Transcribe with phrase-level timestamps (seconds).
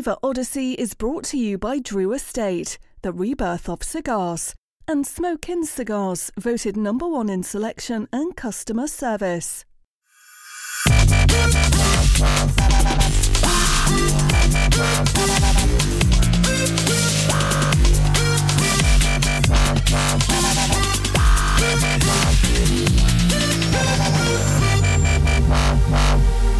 [0.00, 4.54] Flavor Odyssey is brought to you by Drew Estate, the rebirth of cigars,
[4.88, 9.66] and Smoke Inn Cigars, voted number one in selection and customer service.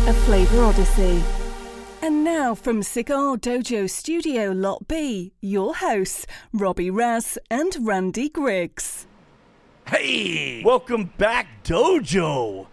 [0.06, 1.39] A Flavor Odyssey.
[2.02, 9.06] And now from Cigar Dojo Studio Lot B, your hosts, Robbie Raz and Randy Griggs.
[9.86, 10.62] Hey!
[10.64, 12.68] Welcome back, Dojo!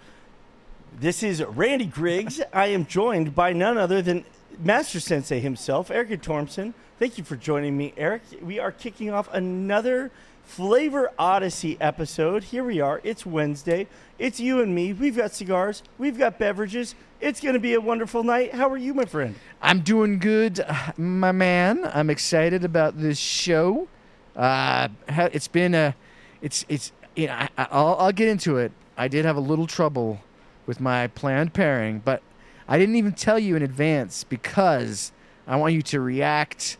[0.97, 2.39] This is Randy Griggs.
[2.53, 4.23] I am joined by none other than
[4.59, 6.73] Master Sensei himself, Eric Thompson.
[6.97, 8.21] Thank you for joining me, Eric.
[8.41, 10.09] We are kicking off another
[10.47, 12.45] Flavor Odyssey episode.
[12.45, 13.01] Here we are.
[13.03, 13.85] It's Wednesday.
[14.17, 14.93] It's you and me.
[14.93, 15.83] We've got cigars.
[15.97, 16.95] We've got beverages.
[17.19, 18.53] It's going to be a wonderful night.
[18.55, 19.35] How are you, my friend?
[19.61, 21.89] I'm doing good, my man.
[21.93, 23.89] I'm excited about this show.
[24.35, 25.95] Uh, it's been a,
[26.41, 26.91] it's it's.
[27.15, 28.71] You know, I, I- I'll, I'll get into it.
[28.95, 30.21] I did have a little trouble
[30.65, 32.21] with my planned pairing, but
[32.69, 35.11] I didn't even tell you in advance because
[35.45, 36.77] I want you to react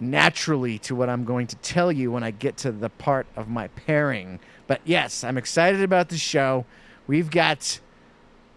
[0.00, 3.48] naturally to what I'm going to tell you when I get to the part of
[3.48, 4.40] my pairing.
[4.66, 6.64] But yes, I'm excited about the show.
[7.06, 7.80] We've got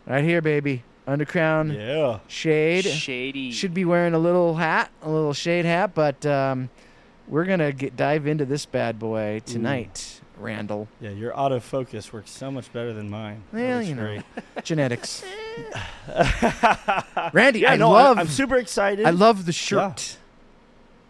[0.05, 2.19] right here, baby, Undercrown Yeah.
[2.27, 2.85] Shade.
[2.85, 3.51] Shady.
[3.51, 6.69] Should be wearing a little hat, a little shade hat, but um,
[7.27, 10.87] we're gonna get dive into this bad boy tonight, Randall.
[11.01, 13.43] Yeah, your autofocus works so much better than mine.
[13.51, 14.21] That Well, looks you know,
[14.63, 15.23] genetics.
[17.33, 18.17] Randy, yeah, I no, love.
[18.17, 19.05] I, am super excited.
[19.05, 20.17] I love the shirt.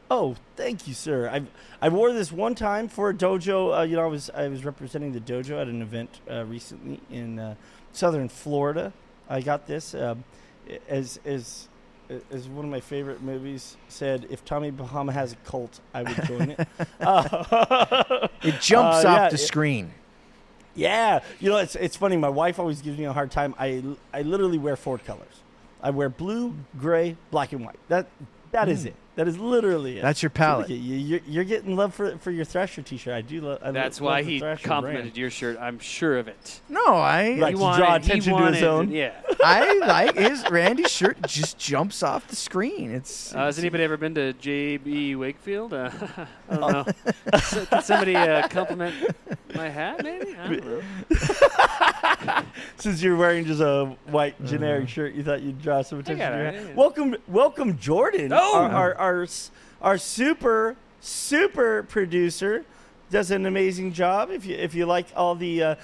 [0.10, 1.30] Oh, thank you, sir.
[1.30, 1.42] I
[1.82, 3.78] I wore this one time for a dojo.
[3.80, 7.02] Uh, you know, I was I was representing the dojo at an event uh, recently
[7.12, 7.56] in uh,
[7.92, 8.94] Southern Florida.
[9.30, 10.24] I got this um,
[10.88, 11.68] as as
[12.32, 14.28] as one of my favorite movies said.
[14.30, 16.68] If Tommy Bahama has a cult, I would join it.
[17.02, 19.92] Uh, It jumps uh, off yeah, the it- screen.
[20.74, 22.16] Yeah, you know it's it's funny.
[22.18, 23.56] My wife always gives me a hard time.
[23.60, 25.42] I I literally wear four colors.
[25.82, 27.80] I wear blue, gray, black, and white.
[27.90, 28.06] That
[28.52, 28.96] that is it.
[29.18, 30.02] That is literally it.
[30.04, 30.70] That's your So palette.
[30.70, 30.78] you.
[30.78, 33.14] You're, you're getting love for for your Thrasher T-shirt.
[33.14, 33.60] I do love.
[33.64, 35.18] I That's love why the he Thrasher complimented brand.
[35.18, 35.58] your shirt.
[35.60, 36.62] I'm sure of it.
[36.70, 37.36] No, I Right.
[37.36, 38.92] He to draw wanted- he attention to his own.
[38.92, 39.14] Yeah.
[39.44, 42.92] I like his Randy's shirt just jumps off the screen.
[42.92, 45.74] It's, Uh, has anybody ever been to JB Wakefield?
[45.74, 45.90] Uh,
[46.50, 46.86] I don't know.
[47.42, 48.94] So, Can somebody uh, compliment
[49.56, 50.36] my hat, maybe?
[50.36, 52.44] I don't know.
[52.78, 54.48] Since you're wearing just a white Uh-huh.
[54.50, 56.30] generic shirt, you thought you'd draw some attention.
[56.32, 56.76] to your it, hat.
[56.76, 58.32] Welcome, welcome, Jordan.
[58.34, 58.56] Oh!
[58.58, 59.52] our, our our s-
[59.82, 62.66] our super super producer
[63.10, 64.30] does an amazing job.
[64.32, 65.64] If you if you like all the.
[65.64, 65.76] Uh,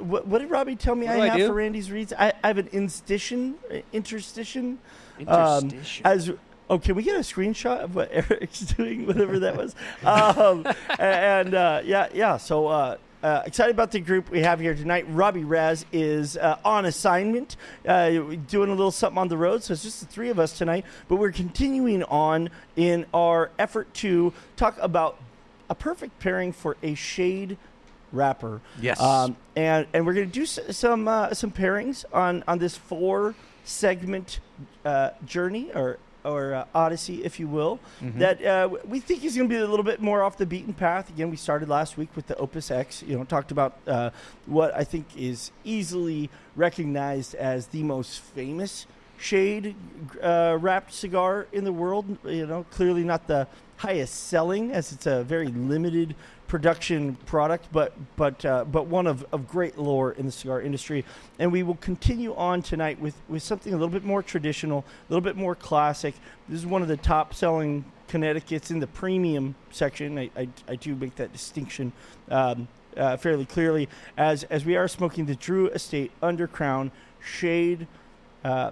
[0.00, 1.46] what, what did Robbie tell me I I have do?
[1.46, 2.12] for Randy's reads?
[2.12, 4.78] I, I have an interstition, uh, interstition.
[5.26, 5.70] Um,
[6.04, 6.32] as
[6.68, 9.76] oh, can we get a screenshot of what Eric's doing, whatever that was?
[10.04, 10.66] um,
[10.98, 12.36] and uh, yeah, yeah.
[12.36, 15.06] So uh, uh, excited about the group we have here tonight.
[15.08, 17.56] Robbie Raz is uh, on assignment,
[17.86, 19.62] uh, doing a little something on the road.
[19.64, 20.84] So it's just the three of us tonight.
[21.08, 25.18] But we're continuing on in our effort to talk about
[25.68, 27.56] a perfect pairing for a shade
[28.12, 28.60] wrapper.
[28.80, 29.00] Yes.
[29.00, 32.76] Um, and and we're going to do s- some uh, some pairings on on this
[32.76, 34.40] four segment
[34.84, 37.80] uh, journey or or uh, odyssey, if you will,
[38.18, 40.74] that uh, we think is going to be a little bit more off the beaten
[40.74, 41.08] path.
[41.08, 43.02] Again, we started last week with the Opus X.
[43.02, 44.10] You know, talked about uh,
[44.46, 48.86] what I think is easily recognized as the most famous
[49.18, 49.74] shade
[50.22, 52.18] uh, wrapped cigar in the world.
[52.24, 53.48] You know, clearly not the
[53.78, 56.14] highest selling, as it's a very limited
[56.48, 61.04] production product, but but uh, but one of, of great lore in the cigar industry.
[61.38, 65.12] And we will continue on tonight with, with something a little bit more traditional, a
[65.12, 66.14] little bit more classic.
[66.48, 70.18] This is one of the top selling Connecticut's in the premium section.
[70.18, 71.92] I, I, I do make that distinction
[72.30, 72.66] um,
[72.96, 76.90] uh, fairly clearly as as we are smoking the Drew Estate Undercrown
[77.20, 77.86] Shade.
[78.44, 78.70] Uh,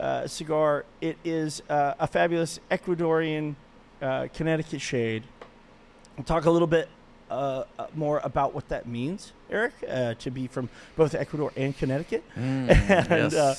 [0.00, 0.84] uh, cigar.
[1.00, 3.54] It is uh, a fabulous Ecuadorian
[4.00, 5.22] uh, Connecticut shade.
[6.24, 6.88] Talk a little bit
[7.30, 11.76] uh, uh, more about what that means, Eric, uh, to be from both Ecuador and
[11.76, 13.54] Connecticut, and uh,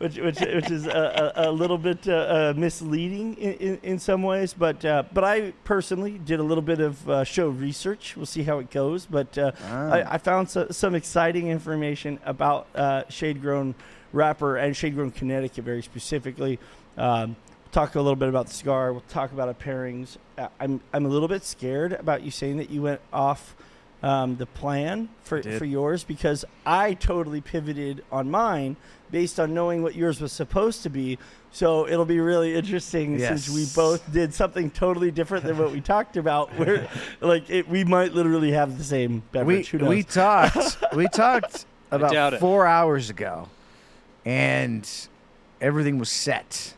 [0.00, 4.22] which, which, which, is a, a, little bit uh, uh, misleading in, in, in some
[4.22, 4.54] ways.
[4.54, 8.16] But uh, but I personally did a little bit of uh, show research.
[8.16, 9.04] We'll see how it goes.
[9.04, 9.90] But uh, Ah.
[9.90, 13.74] I, I found so, some exciting information about uh, shade grown
[14.12, 16.58] wrapper and shade grown Connecticut very specifically.
[16.96, 17.36] Um,
[17.72, 18.92] talk a little bit about the cigar.
[18.92, 20.16] We'll talk about our pairings.
[20.36, 23.56] Uh, I'm I'm a little bit scared about you saying that you went off
[24.02, 28.76] um, the plan for for yours because I totally pivoted on mine
[29.10, 31.18] based on knowing what yours was supposed to be.
[31.52, 35.80] So it'll be really interesting since we both did something totally different than what we
[35.80, 36.54] talked about.
[36.58, 36.88] Where
[37.20, 39.68] like it, we might literally have the same we beverage.
[39.68, 39.88] Who knows?
[39.88, 42.40] we talked we talked doubt about it.
[42.40, 43.48] four hours ago,
[44.24, 44.88] and
[45.60, 46.74] everything was set,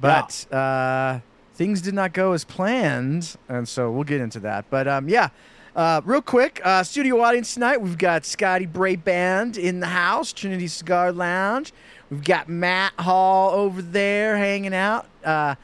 [0.00, 1.20] but uh,
[1.54, 4.66] things did not go as planned, and so we'll get into that.
[4.70, 5.28] But um, yeah.
[5.74, 7.80] Uh, real quick, uh, studio audience tonight.
[7.80, 11.72] We've got Scotty Bray Band in the house, Trinity Cigar Lounge.
[12.10, 15.54] We've got Matt Hall over there hanging out, uh,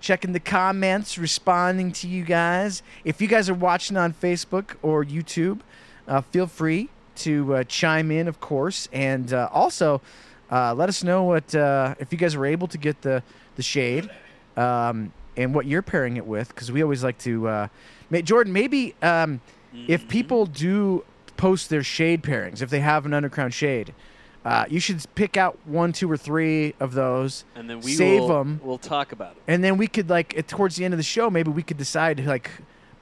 [0.00, 2.82] checking the comments, responding to you guys.
[3.04, 5.60] If you guys are watching on Facebook or YouTube,
[6.06, 10.00] uh, feel free to uh, chime in, of course, and uh, also
[10.50, 13.22] uh, let us know what uh, if you guys were able to get the
[13.58, 14.08] the shade
[14.56, 17.46] um, and what you're pairing it with, because we always like to.
[17.48, 17.68] Uh,
[18.22, 19.40] Jordan, maybe um,
[19.86, 21.04] if people do
[21.36, 23.92] post their shade pairings, if they have an undercrown shade.
[24.44, 28.28] Uh, you should pick out one, two, or three of those, And then we Save
[28.28, 28.60] them.
[28.62, 29.42] we'll talk about it.
[29.46, 31.76] and then we could like at- towards the end of the show, maybe we could
[31.76, 32.50] decide like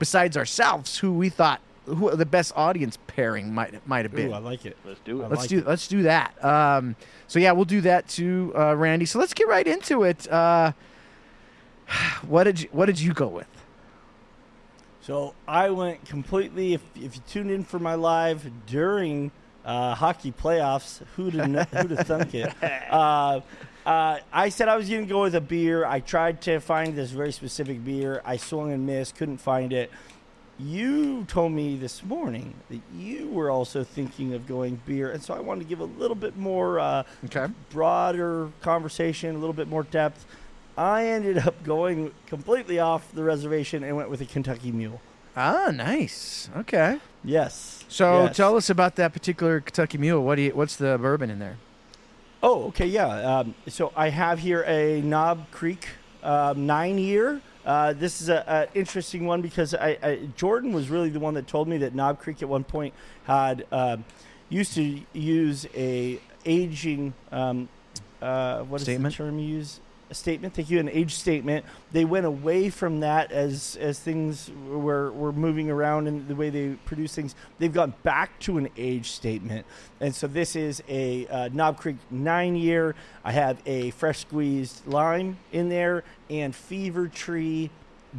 [0.00, 4.30] besides ourselves who we thought who the best audience pairing might might have been.
[4.30, 4.76] Ooh, I like it.
[4.84, 5.30] Let's do I it.
[5.30, 5.66] let's like do it.
[5.66, 6.44] let's do that.
[6.44, 6.96] Um,
[7.26, 9.06] so yeah, we'll do that too, uh, Randy.
[9.06, 10.30] So let's get right into it.
[10.30, 10.72] Uh,
[12.26, 13.48] what did you, what did you go with?
[15.00, 16.74] So I went completely.
[16.74, 19.30] If, if you tuned in for my live during
[19.64, 22.52] uh, hockey playoffs, who'd have, kn- who'd have thunk it?
[22.90, 23.40] Uh,
[23.84, 25.84] uh, I said I was going to go with a beer.
[25.84, 28.20] I tried to find this very specific beer.
[28.24, 29.92] I swung and missed, couldn't find it.
[30.58, 35.34] You told me this morning that you were also thinking of going beer, and so
[35.34, 37.46] I wanted to give a little bit more uh, Okay.
[37.70, 40.24] broader conversation, a little bit more depth.
[40.78, 45.00] I ended up going completely off the reservation and went with a Kentucky Mule.
[45.36, 46.48] Ah, nice.
[46.56, 46.98] Okay.
[47.22, 47.84] Yes.
[47.88, 48.36] So Yes.
[48.36, 50.22] tell us about that particular Kentucky Mule.
[50.22, 50.50] What do you?
[50.54, 51.58] What's the bourbon in there?
[52.42, 53.40] Oh, okay, yeah.
[53.40, 55.88] Um, so I have here a Knob Creek
[56.22, 57.42] um, nine year.
[57.66, 61.34] Uh, this is a, a interesting one because I, I, Jordan was really the one
[61.34, 64.04] that told me that Knob Creek at one point had um,
[64.48, 67.12] used to use a aging.
[67.32, 67.68] Um,
[68.22, 69.12] uh, what is Statement?
[69.12, 69.80] the term you use?
[70.08, 70.54] A statement.
[70.54, 70.78] Thank you.
[70.78, 71.64] An age statement.
[71.90, 76.48] They went away from that as as things were were moving around and the way
[76.48, 77.34] they produce things.
[77.58, 79.66] They've gone back to an age statement,
[80.00, 82.94] and so this is a uh, Knob Creek nine year.
[83.24, 87.70] I have a fresh squeezed lime in there and Fever Tree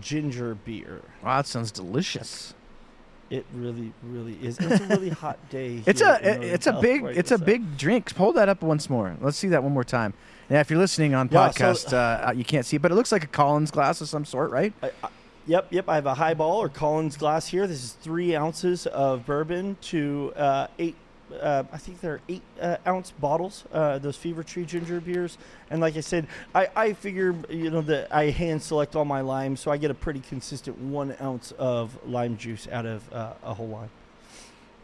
[0.01, 1.01] ginger beer.
[1.23, 2.53] Wow, that sounds delicious.
[3.29, 4.57] It really, really is.
[4.57, 5.83] It's a really hot day.
[5.85, 6.19] It's a
[6.53, 8.13] it's a big it's a big drink.
[8.15, 9.17] Hold that up once more.
[9.19, 10.13] Let's see that one more time.
[10.49, 12.95] Yeah, if you're listening on Yeah, so- podcast, uh, you can't see, it, but it
[12.95, 14.73] looks like a Collins glass of some sort, right?
[14.81, 15.09] I, I,
[15.45, 15.89] yep, yep.
[15.89, 17.67] I have a highball or Collins glass here.
[17.67, 20.95] This is three ounces of bourbon to uh, eight.
[21.41, 23.65] Uh, I think they're eight uh, ounce bottles.
[23.73, 25.37] Uh, those Fever Tree ginger beers,
[25.69, 29.19] and like I said, I, I figure you know that I hand select all my
[29.19, 33.33] limes, so I get a pretty consistent one ounce of lime juice out of uh,
[33.43, 33.89] a whole lime.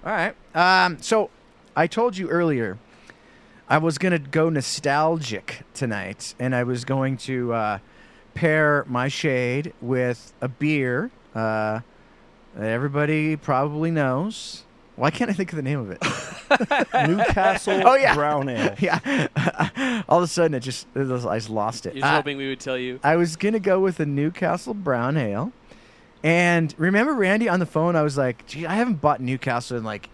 [0.05, 0.35] All right.
[0.53, 1.29] Um, so
[1.77, 2.77] I told you earlier
[3.69, 7.79] I was gonna go nostalgic tonight, and I was going to uh,
[8.33, 11.79] pair my shade with a beer uh,
[12.55, 14.63] that everybody probably knows.
[14.95, 15.99] Why can't I think of the name of it?
[17.09, 18.13] Newcastle Oh, yeah.
[18.13, 18.75] Brown Ale.
[18.79, 20.03] yeah.
[20.07, 21.95] All of a sudden, it just I just lost it.
[21.95, 22.99] You're Uh, hoping we would tell you.
[23.03, 25.51] I was gonna go with a Newcastle Brown Ale,
[26.21, 27.95] and remember Randy on the phone.
[27.95, 30.09] I was like, "Gee, I haven't bought Newcastle in like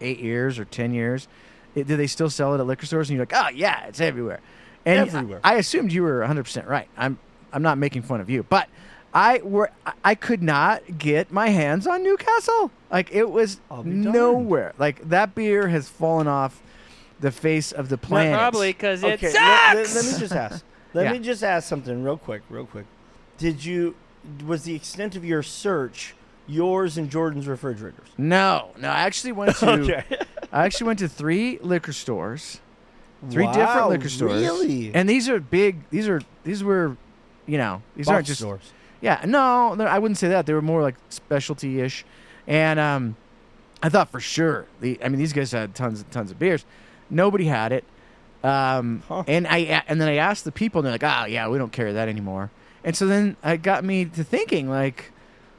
[0.00, 1.28] eight years or ten years.
[1.74, 4.00] It, do they still sell it at liquor stores?" And you're like, "Oh yeah, it's
[4.00, 4.40] everywhere."
[4.86, 5.40] And Everywhere.
[5.42, 6.88] I, I assumed you were 100 percent right.
[6.96, 7.18] I'm
[7.52, 8.68] I'm not making fun of you, but
[9.14, 12.70] I were I- I could not get my hands on Newcastle.
[12.90, 14.04] Like it was I'll darned.
[14.04, 14.74] nowhere.
[14.78, 16.60] Like that beer has fallen off
[17.20, 18.34] the face of the planet.
[18.36, 19.34] Probably because it Okay, sucks.
[19.38, 20.64] let, let- let me just ask.
[20.94, 21.12] Let Yeah.
[21.14, 22.84] me just ask something real quick, real quick.
[23.36, 23.96] Did you
[24.46, 26.14] was the extent of your search
[26.46, 28.06] yours and Jordan's refrigerators?
[28.18, 28.88] No, no.
[28.88, 30.04] I actually went to okay.
[30.52, 32.60] I actually went to three liquor stores,
[33.30, 34.94] three different liquor stores, Really?
[34.94, 35.88] and these are big.
[35.90, 36.96] These are these were,
[37.46, 38.72] you know, these aren't just stores.
[39.00, 39.22] yeah.
[39.26, 40.46] No, I wouldn't say that.
[40.46, 42.04] They were more like specialty ish,
[42.46, 43.16] and um,
[43.82, 44.66] I thought for sure.
[44.80, 46.64] The I mean, these guys had tons and tons of beers.
[47.10, 47.84] Nobody had it,
[48.42, 49.24] um, Huh.
[49.26, 51.72] and I and then I asked the people, and they're like, "Oh yeah, we don't
[51.72, 52.50] carry that anymore."
[52.84, 55.10] And so then it got me to thinking, like,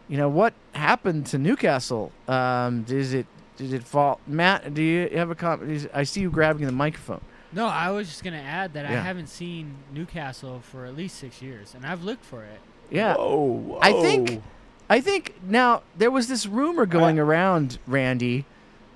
[0.07, 2.11] you know, what happened to Newcastle?
[2.27, 3.25] Um, does it
[3.57, 4.19] did it fall?
[4.27, 5.89] Matt, do you have a comment?
[5.93, 7.21] I see you grabbing the microphone.
[7.53, 11.41] No, I was just gonna add that I haven't seen Newcastle for at least six
[11.41, 12.59] years, and I've looked for it.
[12.89, 14.43] Yeah, Whoa, I think-
[14.87, 18.45] I think now there was this rumor going around, Randy,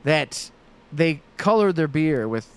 [0.04, 0.51] that
[0.94, 2.48] they colored their beer with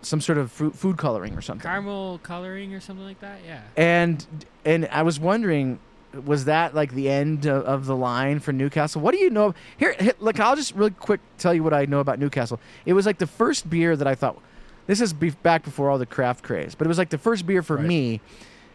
[0.00, 1.68] some sort of fruit, food coloring or something.
[1.68, 3.40] Caramel coloring or something like that.
[3.44, 3.62] Yeah.
[3.76, 4.24] And
[4.64, 5.80] and I was wondering,
[6.24, 9.00] was that like the end of, of the line for Newcastle?
[9.02, 9.54] What do you know?
[9.76, 12.58] Here, here, look, I'll just really quick tell you what I know about Newcastle.
[12.86, 14.40] It was like the first beer that I thought.
[14.86, 17.46] This is be- back before all the craft craze, but it was like the first
[17.46, 17.86] beer for Right.
[17.86, 18.20] me.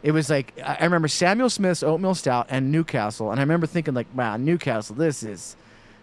[0.04, 3.66] It was like I I remember Samuel Smith's oatmeal stout and Newcastle, and I remember
[3.66, 5.56] thinking like, wow, Newcastle, this is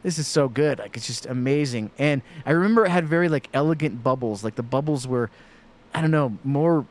[0.03, 0.79] this is so good.
[0.79, 1.91] Like it's just amazing.
[1.99, 4.43] And I remember it had very like elegant bubbles.
[4.43, 5.31] Like the bubbles were,
[5.95, 6.87] I don't know, more.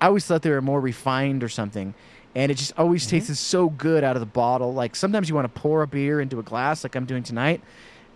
[0.00, 1.92] I always thought they were more refined or something.
[2.34, 4.74] And it just always tastes so good out of the bottle.
[4.74, 7.60] Like sometimes you want to pour a beer into a glass, like I'm doing tonight,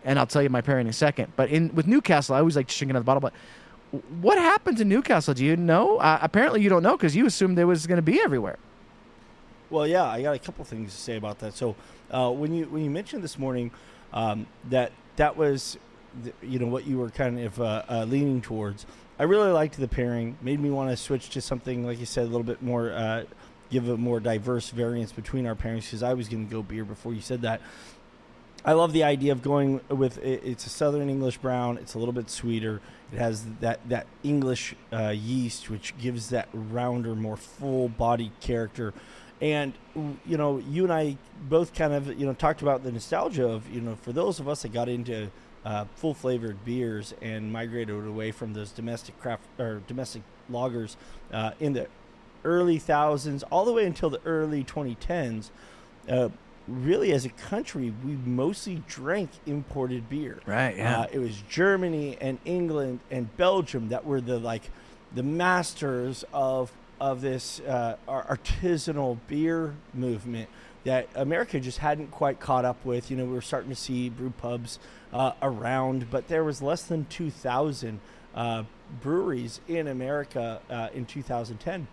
[0.04, 1.32] and I'll tell you my pairing in a second.
[1.36, 3.20] But in with Newcastle, I always like drinking out of the bottle.
[3.20, 3.32] But
[4.20, 5.34] what happened to Newcastle?
[5.34, 5.98] Do you know?
[5.98, 8.58] Uh, apparently, you don't know because you assumed it was going to be everywhere.
[9.70, 11.54] Well, yeah, I got a couple things to say about that.
[11.54, 11.76] So,
[12.10, 13.70] uh, when you when you mentioned this morning
[14.12, 15.78] um, that that was,
[16.22, 18.86] the, you know, what you were kind of uh, uh, leaning towards,
[19.18, 20.38] I really liked the pairing.
[20.42, 23.24] Made me want to switch to something like you said, a little bit more, uh,
[23.70, 25.84] give a more diverse variance between our pairings.
[25.84, 27.60] Because I was going to go beer before you said that.
[28.64, 31.78] I love the idea of going with it's a Southern English brown.
[31.78, 32.80] It's a little bit sweeter.
[33.12, 38.92] It has that that English uh, yeast, which gives that rounder, more full bodied character.
[39.40, 41.16] And you know, you and I
[41.48, 44.48] both kind of you know talked about the nostalgia of you know for those of
[44.48, 45.30] us that got into
[45.64, 50.96] uh, full flavored beers and migrated away from those domestic craft or domestic lagers
[51.32, 51.86] uh, in the
[52.48, 55.50] early thousands all the way until the early 2010s.
[56.08, 56.30] Uh,
[56.66, 60.40] really, as a country, we mostly drank imported beer.
[60.46, 64.70] Right, Uh, it was Germany and England and Belgium that were the like
[65.14, 70.48] the masters of of this uh, artisanal beer movement
[70.84, 73.10] that America just hadn't quite caught up with.
[73.10, 74.78] You know, we were starting to see brew pubs
[75.12, 78.00] uh, around, but there was less than two thousand
[78.34, 78.64] uh,
[79.02, 81.86] breweries in America uh, in 2010.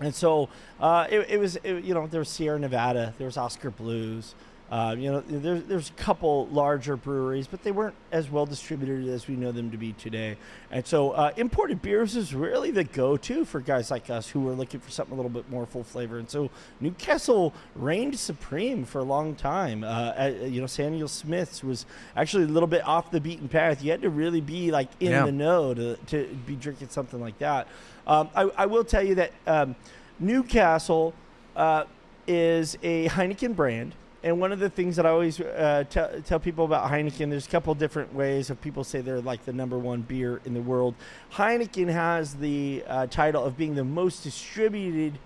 [0.00, 0.48] And so
[0.80, 4.34] uh, it, it was, it, you know, there was Sierra Nevada, there was Oskar Blues.
[4.70, 9.08] Uh, you know, there's there's a couple larger breweries, but they weren't as well distributed
[9.08, 10.36] as we know them to be today.
[10.70, 14.52] And so, uh, imported beers is really the go-to for guys like us who were
[14.52, 16.18] looking for something a little bit more full flavor.
[16.20, 19.82] And so, Newcastle reigned supreme for a long time.
[19.82, 21.84] Uh, uh, you know, Samuel Smith's was
[22.14, 23.82] actually a little bit off the beaten path.
[23.82, 25.24] You had to really be like in Yeah.
[25.26, 27.66] the know to to be drinking something like that.
[28.06, 29.74] Um, I, I will tell you that um,
[30.20, 31.12] Newcastle
[31.56, 31.84] uh,
[32.28, 33.94] is a Heineken brand.
[34.22, 37.46] And one of the things that I always uh, tell, tell people about Heineken, there's
[37.46, 40.60] a couple different ways of people say they're like the number one beer in the
[40.60, 40.94] world.
[41.32, 45.18] Heineken has the uh, title of being the most distributed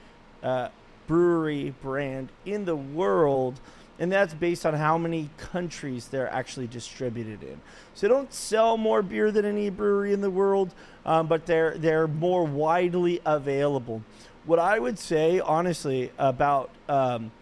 [0.45, 0.69] uh,
[1.09, 3.59] brewery brand in the world,
[3.99, 7.61] and that's based on how many countries they're actually distributed in.
[7.95, 10.73] So they don't sell more beer than any brewery in the world,
[11.05, 14.03] um, but they're they're more widely available.
[14.47, 17.33] What I would say, honestly, about um,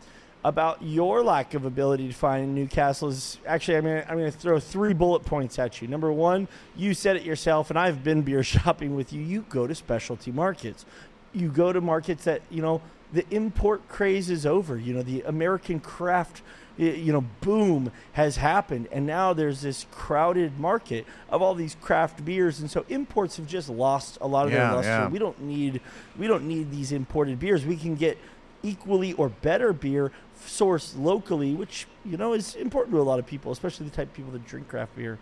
[0.45, 4.37] about your lack of ability to find Newcastle is actually I'm gonna, I'm going to
[4.37, 5.89] throw three bullet points at you.
[5.89, 9.23] Number one, you said it yourself, and I've been beer shopping with you.
[9.23, 10.85] You go to specialty markets.
[11.33, 12.83] You go to markets that you know
[13.13, 14.77] the import craze is over.
[14.77, 16.43] You know the American craft
[16.79, 22.25] you know boom has happened and now there's this crowded market of all these craft
[22.25, 25.09] beers and so imports have just lost a lot of Yeah, their luster yeah.
[25.09, 25.83] we don't need
[26.19, 28.17] we don't need these imported beers we can get
[28.63, 30.13] equally or better beer
[30.47, 34.09] sourced locally which you know is important to a lot of people especially the type
[34.09, 35.19] of people that drink craft beer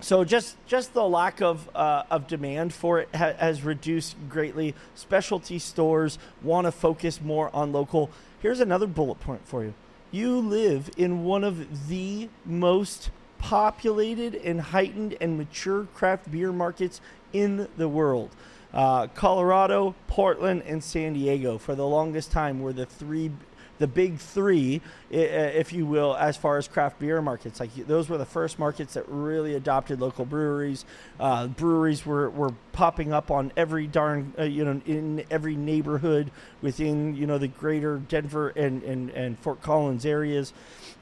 [0.00, 4.74] so just just the lack of uh, of demand for it ha- has reduced greatly.
[4.94, 8.10] Specialty stores want to focus more on local.
[8.40, 9.74] Here's another bullet point for you.
[10.10, 17.00] You live in one of the most populated and heightened and mature craft beer markets
[17.32, 18.30] in the world.
[18.72, 23.32] Uh, Colorado, Portland, and San Diego for the longest time were the three
[23.78, 24.80] the big three,
[25.12, 27.60] uh, if you will, as far as craft beer markets.
[27.60, 30.84] Like those were the first markets that really adopted local breweries.
[31.18, 36.30] Uh, breweries were, were popping up on every darn, uh, you know, in every neighborhood
[36.62, 40.52] within, you know, the greater Denver and, and, and Fort Collins areas.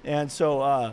[0.05, 0.93] And so, uh,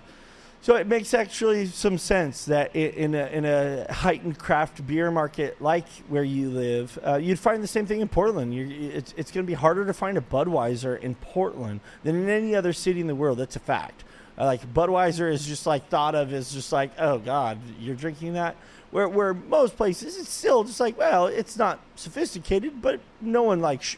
[0.64, 5.62] so it makes actually some sense that in a, in a heightened craft beer market
[5.62, 8.54] like where you live, uh, you'd find the same thing in Portland.
[8.54, 12.30] you it's it's going to be harder to find a Budweiser in Portland than in
[12.30, 13.40] any other city in the world.
[13.40, 14.06] That's a fact.
[14.38, 18.32] Uh, like Budweiser is just like thought of as just like, oh God, you're drinking
[18.36, 18.56] that.
[18.92, 23.60] Where where most places it's still just like, well, it's not sophisticated, but no one
[23.60, 23.98] like sh-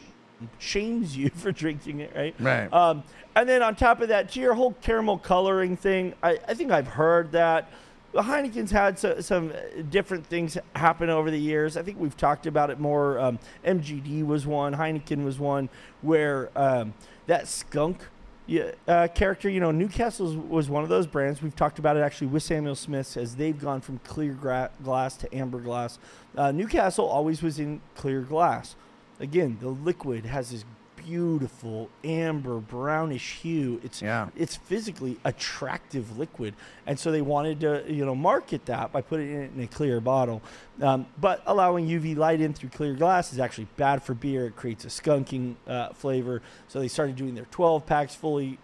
[0.58, 2.34] shames you for drinking it, right?
[2.38, 2.72] Right.
[2.72, 3.02] Um,
[3.34, 6.70] and then on top of that, to your whole caramel coloring thing, I, I think
[6.70, 7.70] I've heard that.
[8.14, 9.52] Heineken's had so, some
[9.90, 11.76] different things happen over the years.
[11.76, 13.18] I think we've talked about it more.
[13.18, 15.68] Um, MGD was one, Heineken was one,
[16.00, 16.94] where um,
[17.26, 18.00] that skunk
[18.46, 21.42] yeah, uh, character, you know, Newcastle was one of those brands.
[21.42, 25.16] We've talked about it actually with Samuel Smith's as they've gone from clear gra- glass
[25.18, 25.98] to amber glass.
[26.36, 28.76] Uh, Newcastle always was in clear glass.
[29.20, 30.64] Again, the liquid has this
[31.06, 33.80] beautiful amber brownish hue.
[33.84, 34.28] It's Yeah.
[34.34, 36.54] it's physically attractive liquid,
[36.84, 40.00] and so they wanted to you know market that by putting it in a clear
[40.00, 40.42] bottle.
[40.82, 44.46] Um, but allowing UV light in through clear glass is actually bad for beer.
[44.46, 46.42] It creates a skunking uh, flavor.
[46.68, 48.58] So they started doing their 12 packs fully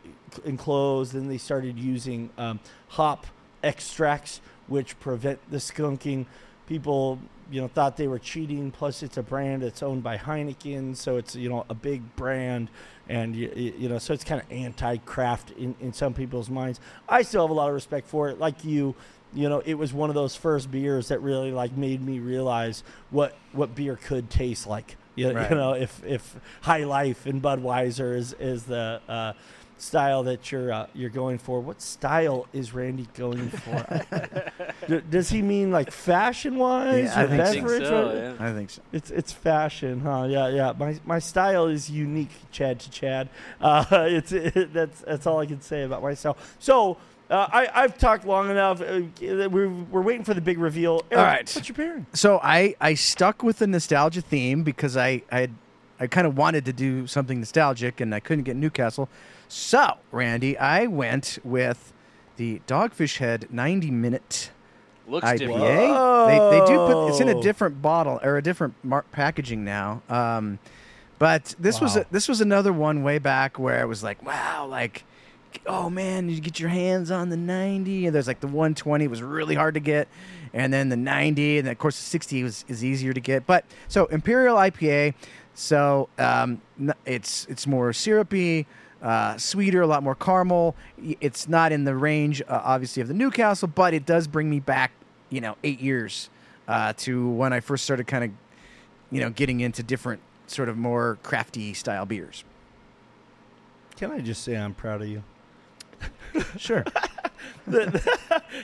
[0.45, 1.13] enclosed.
[1.13, 3.27] Then they started using um, hop
[3.63, 6.27] extracts, which prevent the skunking.
[6.67, 7.19] People
[7.51, 8.71] you know thought they were cheating.
[8.71, 12.69] Plus, it's a brand that's owned by Heineken, so it's you know a big brand,
[13.09, 16.81] and you, you know so it's kind of anti-craft in in some people's minds.
[17.09, 18.39] I still have a lot of respect for it.
[18.39, 18.95] Like you,
[19.35, 22.83] you know, it was one of those first beers that really like made me realize
[23.11, 24.97] what what beer could taste like.
[25.15, 25.51] You, Right.
[25.51, 29.33] you know, if if High Life and Budweiser is is the uh,
[29.83, 35.03] style that you're uh, you're going for, what style is Randy going for?
[35.11, 37.43] Does he mean like fashion wise Yeah, I or think so.
[37.43, 37.89] I think beverage?
[37.89, 38.35] so, or- yeah.
[38.39, 38.83] I think so.
[38.93, 40.27] It's it's fashion, huh?
[40.29, 40.73] Yeah, yeah.
[40.79, 43.29] My my style is unique, Chad to Chad.
[43.61, 46.57] Uh, it's it, that's that's all I can say about myself.
[46.59, 46.97] So
[47.31, 48.81] uh, I I've talked long enough.
[48.81, 51.03] Uh, we're we're waiting for the big reveal.
[51.11, 51.53] Eric, right.
[51.57, 52.07] what's your pairing?
[52.13, 55.55] So I I stuck with the nostalgia theme because I I had,
[56.03, 59.09] I kind of wanted to do something nostalgic and I couldn't get Newcastle.
[59.47, 61.93] So Randy, I went with
[62.37, 64.51] the Dogfish Head 90 minute
[65.07, 66.27] Looks IPA.
[66.27, 70.03] They, they do put it's in a different bottle or a different mar- packaging now.
[70.09, 70.59] Um,
[71.21, 74.67] but this was a, this was another one way back where it was like wow
[74.67, 75.05] like
[75.67, 79.23] oh man you get your hands on the 90 and there's like the 120 was
[79.23, 80.09] really hard to get
[80.53, 83.47] and then the 90 and then of course the 60 was is easier to get
[83.47, 85.15] but so imperial ipa
[85.55, 86.61] so um,
[87.07, 88.67] it's it's more syrupy
[89.03, 90.75] uh, sweeter a lot more caramel
[91.21, 94.61] it's not in the range uh, obviously of the newcastle but it does bring me
[94.61, 94.93] back
[95.31, 96.31] you know eight years
[96.69, 98.31] uh, to when i first started kind of
[99.11, 102.45] you know getting into different sort of more crafty style beers
[103.97, 105.23] Can I just say I'm proud of you?
[106.57, 106.85] sure
[107.67, 107.93] that,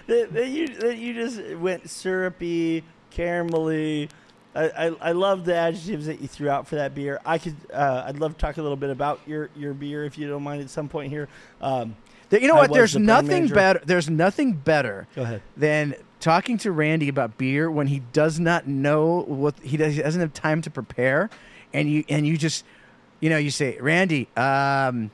[0.07, 4.09] that, that you that you just went syrupy, caramelly.
[4.55, 7.21] I, I, I love the adjectives that you threw out for that beer.
[7.25, 10.19] I could uh, I'd love to talk a little bit about your, your beer if
[10.19, 11.29] you don't mind at some point here.
[11.61, 11.97] Um,
[12.31, 12.73] You know I what?
[12.73, 13.81] There's the nothing better.
[13.85, 15.43] There's nothing better go ahead.
[15.57, 20.03] than talking to Randy about beer when he does not know what he, does, he
[20.03, 21.31] doesn't have time to prepare,
[21.73, 22.65] and you and you just,
[23.21, 25.11] you know, you say Randy, um,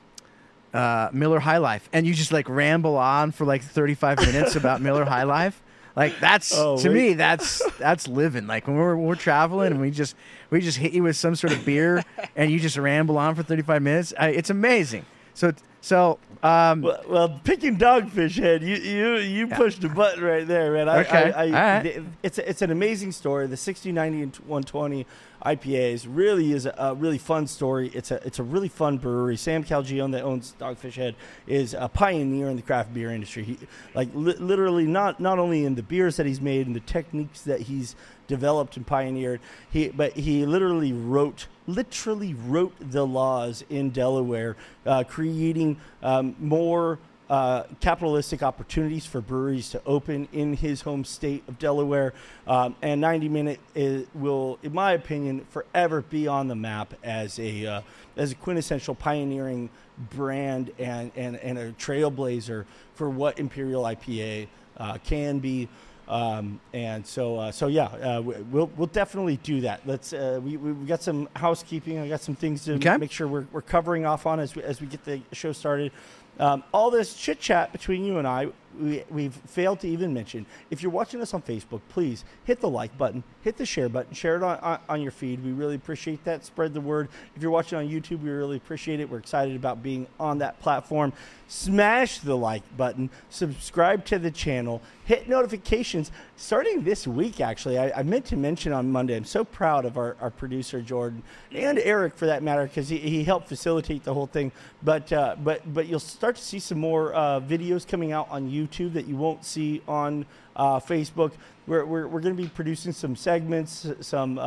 [0.73, 4.81] uh, Miller High Life, and you just like ramble on for like 35 minutes about
[4.87, 5.61] Miller High Life.
[5.95, 6.95] Like that's Oh, to wait.
[6.95, 8.47] me that's that's living.
[8.47, 10.15] Like when we're we're traveling and we just
[10.49, 12.03] we just hit you with some sort of beer
[12.35, 14.13] and you just ramble on for 35 minutes.
[14.19, 15.05] I, it's amazing.
[15.35, 20.47] So so um, Well, well, picking Dogfish Head, you you you pushed a button right
[20.47, 20.89] there, man.
[20.89, 21.31] I, Okay.
[21.31, 21.83] I, I, All right.
[21.83, 23.45] th- It's it's an amazing story.
[23.47, 25.05] The 60, 90, and 120
[25.45, 27.89] IPAs really is a, a really fun story.
[27.93, 29.37] It's a it's a really fun brewery.
[29.37, 33.43] Sam Calagione that owns Dogfish Head is a pioneer in the craft beer industry.
[33.43, 33.59] He
[33.93, 37.41] like li- literally not not only in the beers that he's made and the techniques
[37.41, 37.95] that he's
[38.27, 39.39] developed and pioneered.
[39.71, 46.99] He but he literally wrote literally wrote the laws in Delaware, uh, creating um, more
[47.29, 52.13] uh, capitalistic opportunities for breweries to open in his home state of Delaware.
[52.45, 57.39] Um, and 90 Minute is, will, in my opinion, forever be on the map as
[57.39, 57.81] a uh,
[58.15, 59.69] as a quintessential pioneering
[60.11, 65.67] brand and, and, and a trailblazer for what Imperial IPA uh, can be.
[66.07, 69.81] Um, and so, uh, so yeah, uh, we- we'll we'll definitely do that.
[69.85, 71.97] Let's uh, we we we got some housekeeping.
[71.97, 72.97] I got some things to Okay.
[72.97, 75.91] make sure we're, we're covering off on as we, as we get the show started.
[76.39, 80.45] Um, all this chit chat between you and I, we, we've failed to even mention.
[80.69, 84.13] If you're watching us on Facebook, please hit the like button, hit the share button,
[84.13, 85.43] share it on, on, on your feed.
[85.43, 86.45] We really appreciate that.
[86.45, 87.09] Spread the word.
[87.35, 89.09] If you're watching on YouTube, we really appreciate it.
[89.09, 91.13] We're excited about being on that platform.
[91.47, 96.11] Smash the like button, subscribe to the channel, hit notifications.
[96.37, 99.95] Starting this week, actually, I, I meant to mention on Monday, I'm so proud of
[99.95, 104.13] our, our producer, Jordan, and Eric for that matter, because he, he helped facilitate the
[104.13, 104.51] whole thing.
[104.81, 108.49] But, uh, but, but you'll start to see some more uh, videos coming out on
[108.49, 110.25] YouTube that you won't see on
[110.55, 111.33] uh, Facebook.
[111.67, 114.39] We're, we're, we're going to be producing some segments, some.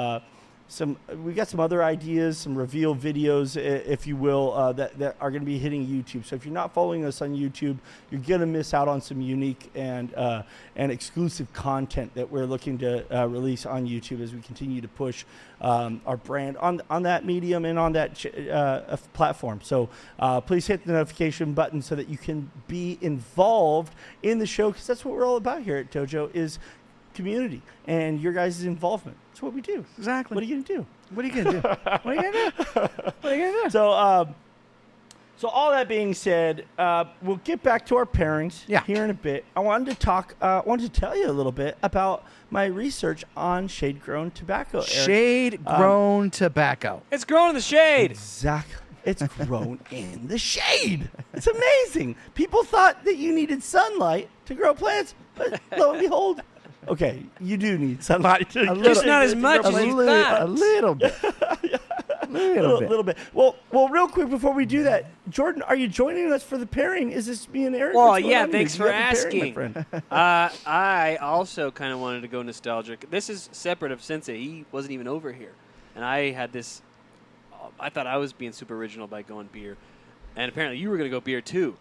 [0.70, 5.16] Some we got some other ideas, some reveal videos, if you will, uh, that that
[5.18, 6.26] are going to be hitting YouTube.
[6.26, 7.78] So if you're not following us on YouTube,
[8.10, 10.42] you're going to miss out on some unique and uh,
[10.76, 14.88] and exclusive content that we're looking to uh, release on YouTube as we continue to
[14.88, 15.24] push
[15.62, 19.60] um, our brand on on that medium and on that uh, uh, platform.
[19.62, 24.46] So uh, please hit the notification button so that you can be involved in the
[24.46, 26.58] show because that's what we're all about here at Dojo is
[27.22, 29.16] community and your guys' involvement.
[29.30, 29.84] That's what we do.
[29.98, 30.34] Exactly.
[30.36, 30.86] What are you gonna do?
[31.12, 31.68] What are you gonna do?
[32.02, 32.80] what are you gonna do?
[33.20, 33.70] What are you gonna do?
[33.70, 34.34] So, um,
[35.36, 38.82] so all that being said, uh, we'll get back to our pairings Yeah.
[38.84, 39.44] here in a bit.
[39.56, 40.34] I wanted to talk.
[40.40, 44.30] Uh, I wanted to tell you a little bit about my research on shade grown
[44.30, 44.78] tobacco.
[44.78, 44.88] Eric.
[44.88, 47.02] Shade grown tobacco.
[47.10, 48.12] It's grown in the shade.
[48.12, 48.76] Exactly.
[49.04, 51.08] It's grown in the shade.
[51.32, 52.16] It's amazing.
[52.34, 56.42] People thought that you needed sunlight to grow plants, but lo and behold,
[56.86, 60.42] okay, you do need sunlight to little- Just not as much as you thought.
[60.42, 61.14] a little bit.
[61.22, 62.88] a little little, bit.
[62.90, 63.16] little bit.
[63.32, 66.66] Well, well, real quick before we do that, Jordan, are you joining us for the
[66.66, 67.10] pairing?
[67.10, 67.94] Is this me and Eric?
[67.96, 69.82] Well, yeah, thanks for have the pairing, my asking.
[69.82, 69.86] friend.
[70.10, 73.10] Uh, I also kind of wanted to go nostalgic.
[73.10, 74.38] This is separate of Sensei.
[74.38, 75.52] He wasn't even over here,
[75.96, 76.82] and I had this.
[77.52, 79.76] uh, I thought I was being super original by going beer,
[80.36, 81.76] and apparently you were going to go beer too.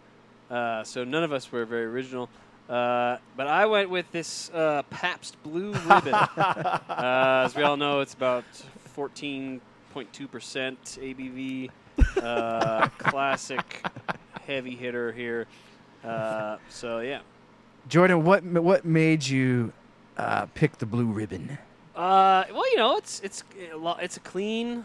[0.50, 2.30] Uh, so none of us were very original.
[2.68, 6.14] Uh, but I went with this uh, Pabst Blue Ribbon.
[6.14, 8.44] uh, as we all know, it's about
[8.96, 9.60] 14.2%
[9.96, 11.70] ABV.
[12.22, 13.84] Uh, classic
[14.46, 15.46] heavy hitter here.
[16.04, 17.20] Uh, so yeah.
[17.88, 19.72] Jordan, what what made you
[20.16, 21.58] uh, pick the blue ribbon?
[21.96, 24.84] Uh, well, you know, it's it's a it's a clean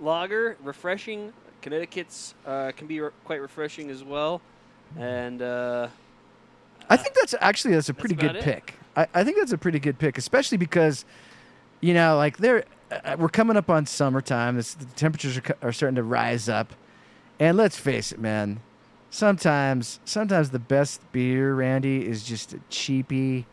[0.00, 1.32] lager, refreshing.
[1.62, 4.40] Connecticut's uh, can be re- quite refreshing as well,
[4.98, 5.88] and uh,
[6.90, 8.42] I think that's actually that's a That's pretty good it.
[8.42, 8.74] pick.
[8.96, 11.04] I, I think that's a pretty good pick, especially because,
[11.80, 14.56] you know, like they're uh, we're coming up on summertime.
[14.56, 16.72] This, the temperatures are, are starting to rise up,
[17.40, 18.60] and let's face it, man.
[19.10, 23.46] Sometimes, sometimes the best beer, Randy, is just a cheapy,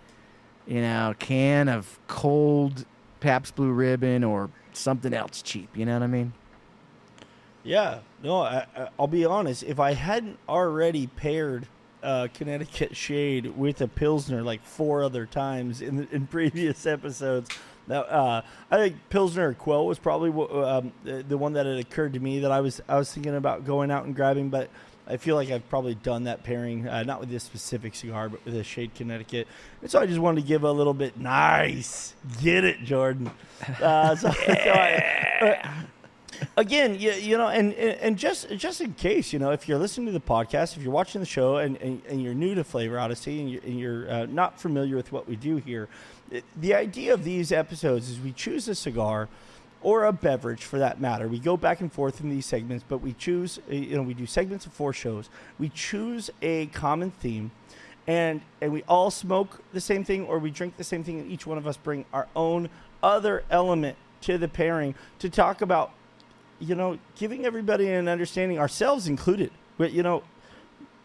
[0.68, 2.86] you know, can of cold
[3.20, 5.70] Pabst Blue Ribbon or something else cheap.
[5.78, 6.34] You know what I mean?
[7.64, 9.64] Yeah, no, I, I- I'll be honest.
[9.64, 11.68] If I hadn't already paired
[12.04, 17.50] uh, Connecticut Shade with a Pilsner like four other times in in previous episodes,
[17.88, 20.30] Now, uh, I think Pilsner Urquell was probably
[20.64, 23.36] um, the, the one that had occurred to me that I was I was thinking
[23.36, 24.70] about going out and grabbing, but.
[25.08, 28.46] I feel like I've probably done that pairing, uh, not with this specific cigar, but
[28.46, 29.48] with a Shade Connecticut.
[29.82, 32.14] And so I just wanted to give a little bit nice.
[32.42, 33.30] Get it, Jordan.
[33.82, 35.86] Uh, so, so I,
[36.58, 40.08] again, you, you know, and, and just just in case, you know, if you're listening
[40.08, 43.00] to the podcast, if you're watching the show, and, and, and you're new to Flavor
[43.00, 45.88] Odyssey, and you're, and you're uh, not familiar with what we do here,
[46.60, 49.28] the idea of these episodes is we choose a cigar
[49.82, 51.28] or a beverage for that matter.
[51.28, 54.26] We go back and forth in these segments, but we choose, you know, we do
[54.26, 55.30] segments of four shows.
[55.58, 57.52] We choose a common theme,
[58.08, 61.32] and and we all smoke the same thing or we drink the same thing, and
[61.32, 62.70] each one of us bring our own
[63.04, 65.92] other element to the pairing to talk about,
[66.62, 69.52] you know, giving everybody an understanding, ourselves included.
[69.78, 70.24] But you know,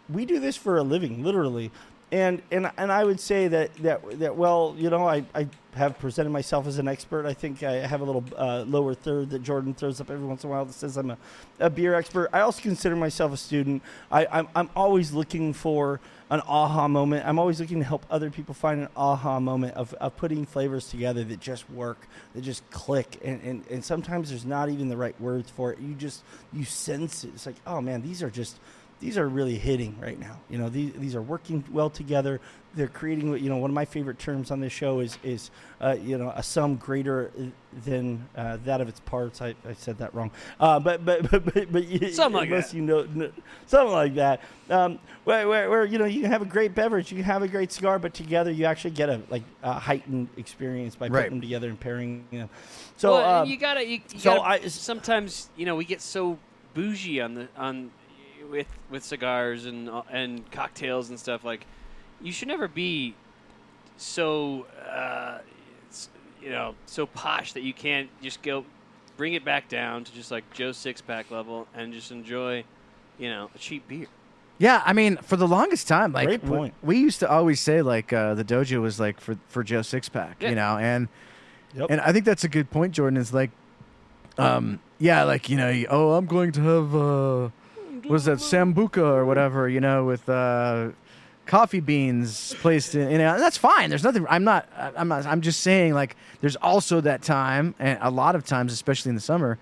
[0.08, 1.70] we do this for a living, literally.
[2.12, 5.98] And and and I would say that that that well, you know, I, I have
[5.98, 7.26] presented myself as an expert.
[7.26, 10.44] I think I have a little uh, lower third that Jordan throws up every once
[10.44, 11.18] in a while that says I'm a,
[11.58, 12.30] a beer expert.
[12.32, 13.82] I also consider myself a student.
[14.10, 17.26] I, I'm I'm always looking for an aha moment.
[17.26, 20.88] I'm always looking to help other people find an aha moment of, of putting flavors
[20.88, 23.20] together that just work, that just click.
[23.24, 25.78] And, and, and sometimes there's not even the right words for it.
[25.78, 27.28] You just you sense it.
[27.34, 28.58] It's like, oh man, these are just
[28.98, 30.38] these are really hitting right now.
[30.48, 32.40] You know, these these are working well together.
[32.74, 33.56] They're creating you know.
[33.58, 36.76] One of my favorite terms on this show is is uh, you know a sum
[36.76, 37.42] greater uh,
[37.84, 39.40] than uh, that of its parts.
[39.42, 40.30] I, I said that wrong,
[40.60, 42.76] uh, but but but but, but you, Something like unless that.
[42.76, 43.32] you know kn-
[43.66, 44.40] something like that.
[44.70, 47.42] Um, where, where, where you know you can have a great beverage, you can have
[47.42, 51.24] a great cigar, but together you actually get a like a heightened experience by Right.
[51.24, 52.24] putting them together and pairing.
[52.30, 52.48] You know,
[52.96, 53.86] so well, um, you gotta.
[53.86, 56.38] You, you so gotta I- sometimes you know we get so
[56.74, 57.90] bougie on the on
[58.50, 61.44] with with cigars and uh, and cocktails and stuff.
[61.44, 61.66] Like
[62.22, 63.14] you should never be
[63.96, 65.38] so uh,
[66.42, 68.64] you know so posh that you can't just go
[69.16, 72.64] bring it back down to just like Joe six pack level and just enjoy
[73.18, 74.06] you know a cheap beer.
[74.58, 76.74] Yeah, I mean, for the longest time, like Great w- point.
[76.82, 80.08] we used to always say, like uh, the dojo was like for for Joe Six
[80.08, 80.48] Pack, Yeah.
[80.50, 81.08] you know, and
[81.74, 81.88] Yep.
[81.90, 83.18] and I think that's a good point, Jordan.
[83.18, 83.50] Is like,
[84.38, 87.48] um, yeah, like you know, you- oh, I'm going to have uh,
[88.04, 90.90] what is that sambuca or whatever, you know, with uh,
[91.46, 93.88] coffee beans placed in, in and that's fine.
[93.90, 94.26] There's nothing.
[94.28, 94.68] I'm not.
[94.76, 95.26] I'm not.
[95.26, 99.14] I'm just saying like there's also that time, and a lot of times, especially in
[99.14, 99.58] the summer,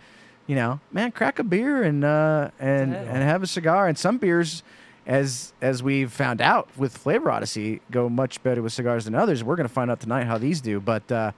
[0.46, 2.98] you know, man, crack a beer and uh, and Yeah.
[3.02, 3.86] and have a cigar.
[3.88, 4.62] And some beers,
[5.06, 9.44] as as we've found out with Flavor Odyssey, go much better with cigars than others.
[9.44, 11.10] We're gonna find out tonight how these do, but.
[11.12, 11.32] uh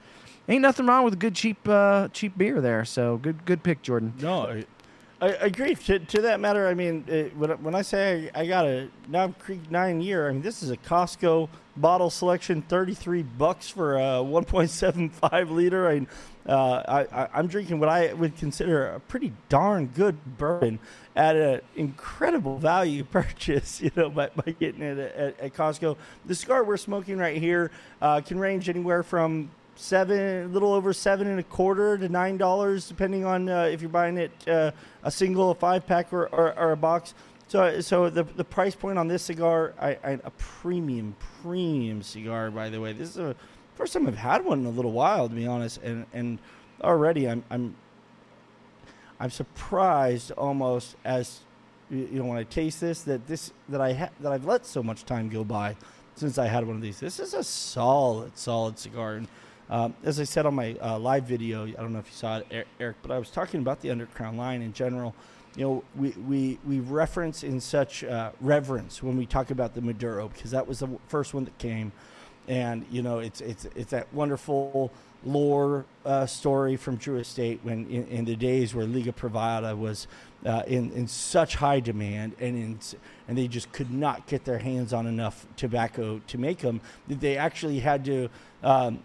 [0.49, 2.85] Ain't nothing wrong with a good cheap uh, cheap beer there.
[2.85, 4.13] So good good pick, Jordan.
[4.21, 4.63] No,
[5.21, 5.75] I, agree.
[5.75, 8.67] To, to that matter, I mean, it, when, I- when I say I, I got
[8.67, 13.23] a Knob Creek nine year, I mean this is a Costco bottle selection, thirty three
[13.23, 15.89] bucks for a one point seven five liter.
[15.89, 16.07] I,
[16.51, 20.79] uh, I, I'm drinking what I would consider a pretty darn good bourbon
[21.17, 23.81] at an incredible value purchase.
[23.81, 25.97] You know, by, by getting it at, at, at Costco.
[26.27, 27.71] The cigar we're smoking right here
[28.03, 32.37] uh, can range anywhere from seven, a little over seven and a quarter to nine
[32.37, 34.73] dollars, depending on uh, if you're buying it uh,
[35.05, 37.15] a single, a five pack, or, or, or a box.
[37.49, 42.51] So, so the the price point on this cigar, I, I, a premium, premium cigar.
[42.51, 43.37] By the way, this is the
[43.77, 46.39] first time I've had one in a little while, to be honest, and and
[46.83, 47.77] already I'm I'm
[49.21, 51.41] I'm surprised almost as
[51.89, 54.67] you you know when I taste this that this that I ha- that I've let
[54.67, 55.77] so much time go by
[56.17, 56.99] since I had one of these.
[56.99, 59.15] This is a solid, solid cigar.
[59.15, 59.29] And
[59.69, 62.39] um, as I said on my uh, live video, I don't know if you saw
[62.39, 65.15] it, Er- Eric, but I was talking about the Undercrown line in general.
[65.57, 69.81] You know, we, we, we reference in such uh, reverence when we talk about the
[69.81, 71.93] Maduro because that was the first one that came,
[72.47, 74.93] and you know, it's it's it's that wonderful
[75.25, 80.07] lore uh, story from Drew Estate when in, in the days where Liga Privada was
[80.45, 82.79] uh, in in such high demand and in
[83.29, 87.21] and they just could not get their hands on enough tobacco to make them that
[87.21, 88.29] they actually had to
[88.63, 89.03] um,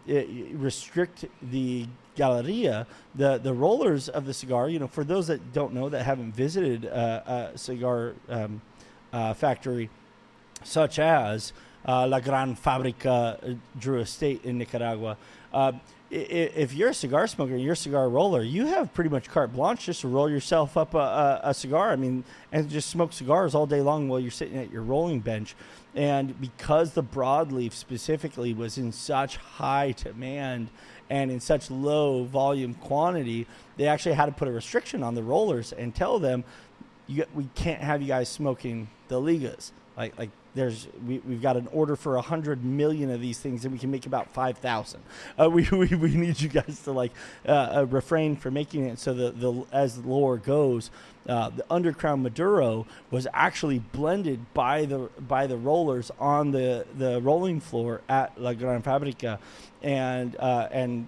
[0.54, 4.70] restrict the Galleria, the the rollers of the cigar.
[4.70, 8.62] You know, for those that don't know that haven't visited uh, a cigar um,
[9.13, 9.89] uh, factory
[10.63, 11.54] such as
[11.88, 15.17] uh, La Gran Fabrica uh, Drew Estate in Nicaragua.
[16.13, 19.54] If you're a cigar smoker, and you're a cigar roller, you have pretty much carte
[19.54, 21.91] blanche just to roll yourself up a, a, a cigar.
[21.91, 25.21] I mean, and just smoke cigars all day long while you're sitting at your rolling
[25.21, 25.56] bench.
[25.95, 30.69] And because the broadleaf specifically was in such high demand
[31.10, 33.47] and in such low volume quantity,
[33.78, 36.43] they actually had to put a restriction on the rollers and tell them
[37.08, 39.71] we can't have you guys smoking the ligas.
[39.95, 43.64] Like, like there's we, we've got an order for a hundred million of these things,
[43.64, 45.02] and we can make about five thousand.
[45.40, 47.12] Uh, we, we we need you guys to like
[47.48, 49.00] uh, uh, refrain from making it.
[49.00, 50.92] So the the as the lore goes,
[51.28, 57.22] uh, the undercrown Maduro was actually blended by the by the rollers on the the
[57.22, 59.40] rolling floor at La Gran Fabrica,
[59.82, 61.08] and uh, and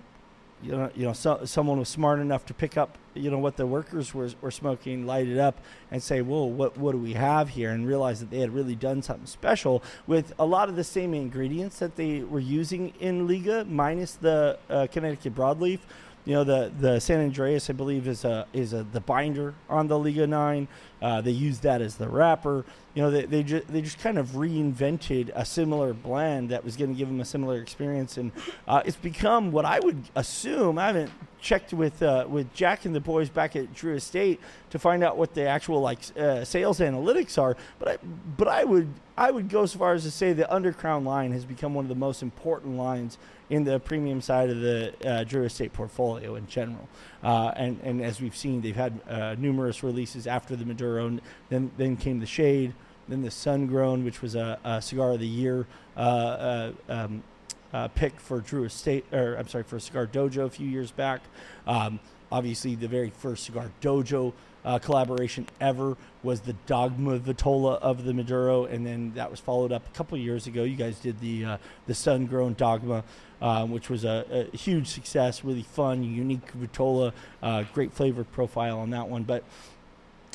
[0.63, 3.57] you know, you know, so, someone was smart enough to pick up, you know, what
[3.57, 5.59] the workers were, were smoking, light it up,
[5.91, 8.75] and say, "Whoa, what what do we have here?" And realize that they had really
[8.75, 13.27] done something special with a lot of the same ingredients that they were using in
[13.27, 15.79] Liga, minus the uh, Connecticut broadleaf.
[16.25, 19.87] You know, the the San Andrés, I believe, is a is a the binder on
[19.87, 20.69] the Liga Nine.
[21.01, 22.63] Uh, they use that as the wrapper.
[22.93, 26.77] You know, they they, ju- they just kind of reinvented a similar blend that was
[26.77, 28.31] going to give them a similar experience, and
[28.69, 30.77] uh, it's become what I would assume.
[30.77, 34.79] I haven't checked with uh, with Jack and the boys back at Drew Estate to
[34.79, 37.97] find out what the actual like uh, sales analytics are, but I
[38.37, 41.43] but I would I would go so far as to say the Undercrown line has
[41.43, 43.17] become one of the most important lines
[43.53, 46.89] in the premium side of the uh, Drew Estate portfolio in general.
[47.21, 51.19] Uh, and and as we've seen, they've had uh, numerous releases after the Maduro.
[51.49, 52.73] Then then came the Shade,
[53.07, 57.23] then the Sun Grown, which was a, a cigar of the year uh, uh, um,
[57.71, 61.21] uh, pick for Drew Estate, or I'm sorry, for Cigar Dojo a few years back.
[61.67, 61.99] Um,
[62.31, 64.33] obviously, the very first Cigar Dojo
[64.65, 69.71] uh, collaboration ever was the Dogma Vitola of the Maduro, and then that was followed
[69.71, 70.63] up a couple years ago.
[70.63, 73.03] You guys did the uh, the Sun Grown Dogma,
[73.41, 78.79] um, which was a, a huge success, really fun, unique Vitola, uh, great flavor profile
[78.79, 79.23] on that one.
[79.23, 79.43] But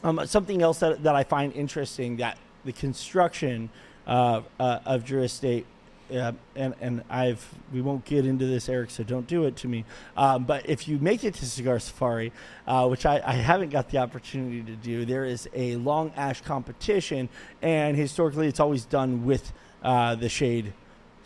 [0.05, 3.71] um, something else that, that I find interesting that the construction
[4.07, 5.67] uh, uh, of Drew Estate,
[6.11, 9.85] and and I've we won't get into this, Eric, so don't do it to me.
[10.16, 12.33] Um, but if you make it to Cigar Safari,
[12.66, 16.40] uh, which I, I haven't got the opportunity to do, there is a long ash
[16.42, 17.29] competition,
[17.62, 20.73] and historically it's always done with uh, the shade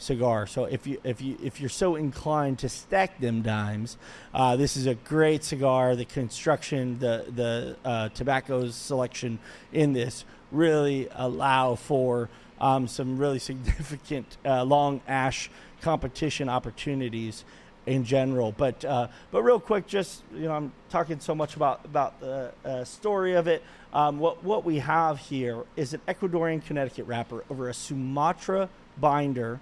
[0.02, 0.46] cigar.
[0.46, 3.96] So if you if you if you're so inclined to stack them dimes,
[4.34, 5.96] uh, this is a great cigar.
[5.96, 9.38] The construction, the the uh, tobacco selection
[9.72, 12.28] in this really allow for
[12.62, 15.50] um, some really significant uh, long ash
[15.82, 17.44] competition opportunities.
[17.84, 18.52] in general.
[18.52, 22.52] But uh, but real quick, just you know, I'm talking so much about about the
[22.64, 23.62] uh, story of it.
[23.92, 28.68] Um, what what we have here is an Ecuadorian Connecticut wrapper over a Sumatra
[29.00, 29.58] binder,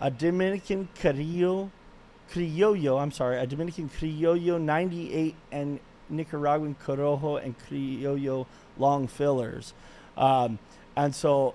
[0.00, 1.70] a Dominican Carrillo,
[2.30, 3.00] Criollo.
[3.00, 5.80] I'm sorry, a Dominican Criollo 98 and
[6.10, 8.46] Nicaraguan Corojo and Criollo
[8.78, 9.72] long fillers.
[10.16, 10.58] Um,
[10.96, 11.54] and so,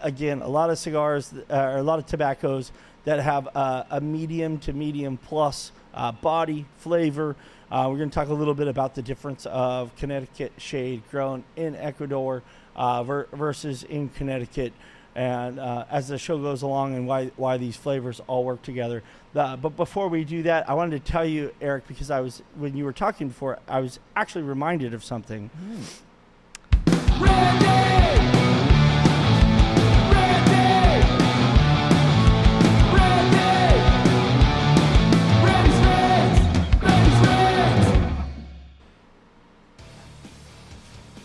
[0.00, 2.72] again, a lot of cigars, uh, or a lot of tobaccos
[3.04, 7.36] that have uh, a medium to medium plus uh, body flavor.
[7.70, 11.44] Uh, we're going to talk a little bit about the difference of Connecticut shade grown
[11.56, 12.42] in Ecuador
[12.76, 14.72] uh, ver- versus in Connecticut,
[15.14, 19.02] and uh, as the show goes along, and why why these flavors all work together.
[19.34, 22.42] Uh, but before we do that, I wanted to tell you, Eric, because I was
[22.56, 25.50] when you were talking before, I was actually reminded of something.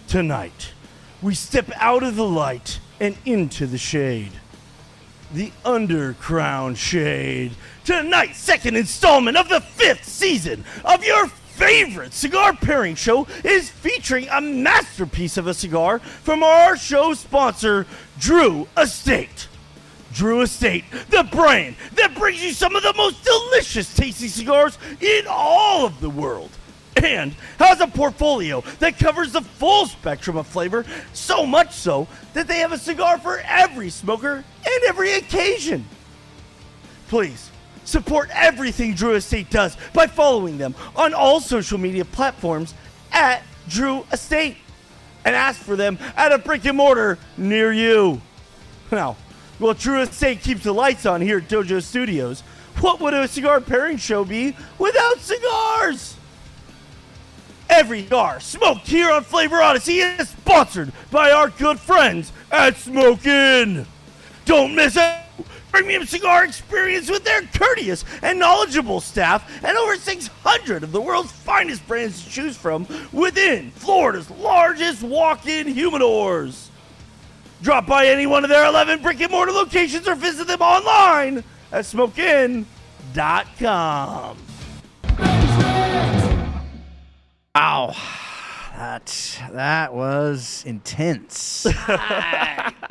[0.09, 0.71] Tonight,
[1.21, 4.31] we step out of the light and into the shade.
[5.31, 7.51] The Undercrown Shade.
[7.85, 14.27] Tonight's second installment of the fifth season of your favorite cigar pairing show is featuring
[14.29, 17.85] a masterpiece of a cigar from our show sponsor,
[18.17, 19.47] Drew Estate.
[20.11, 25.25] Drew Estate, the brand that brings you some of the most delicious tasting cigars in
[25.29, 26.49] all of the world.
[27.03, 32.47] And has a portfolio that covers the full spectrum of flavor, so much so that
[32.47, 35.85] they have a cigar for every smoker and every occasion.
[37.07, 37.49] Please
[37.85, 42.73] support everything Drew Estate does by following them on all social media platforms
[43.11, 44.57] at Drew Estate
[45.25, 48.21] and ask for them at a brick and mortar near you.
[48.91, 49.15] Now,
[49.57, 52.41] while Drew Estate keeps the lights on here at Dojo Studios,
[52.79, 56.15] what would a cigar pairing show be without cigars?
[57.69, 63.25] Every cigar smoked here on Flavor Odyssey is sponsored by our good friends at Smoke
[63.25, 63.85] Inn.
[64.45, 65.23] Don't miss out.
[65.71, 71.31] Premium cigar experience with their courteous and knowledgeable staff and over 600 of the world's
[71.31, 76.69] finest brands to choose from within Florida's largest walk-in humidors.
[77.61, 81.43] Drop by any one of their 11 brick and mortar locations or visit them online
[81.71, 82.65] at smokeinn.com.
[87.59, 87.93] Ow.
[88.77, 91.67] That that was intense.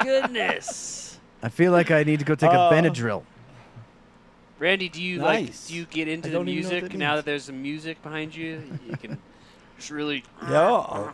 [0.01, 1.19] Goodness.
[1.43, 3.23] I feel like I need to go take a Uh, Benadryl.
[4.59, 6.93] Randy, do you like do you get into I the don't even know what music
[6.93, 7.19] that now means.
[7.19, 8.63] that there's some music behind you?
[8.91, 9.19] You can
[9.79, 11.13] just really Yeah.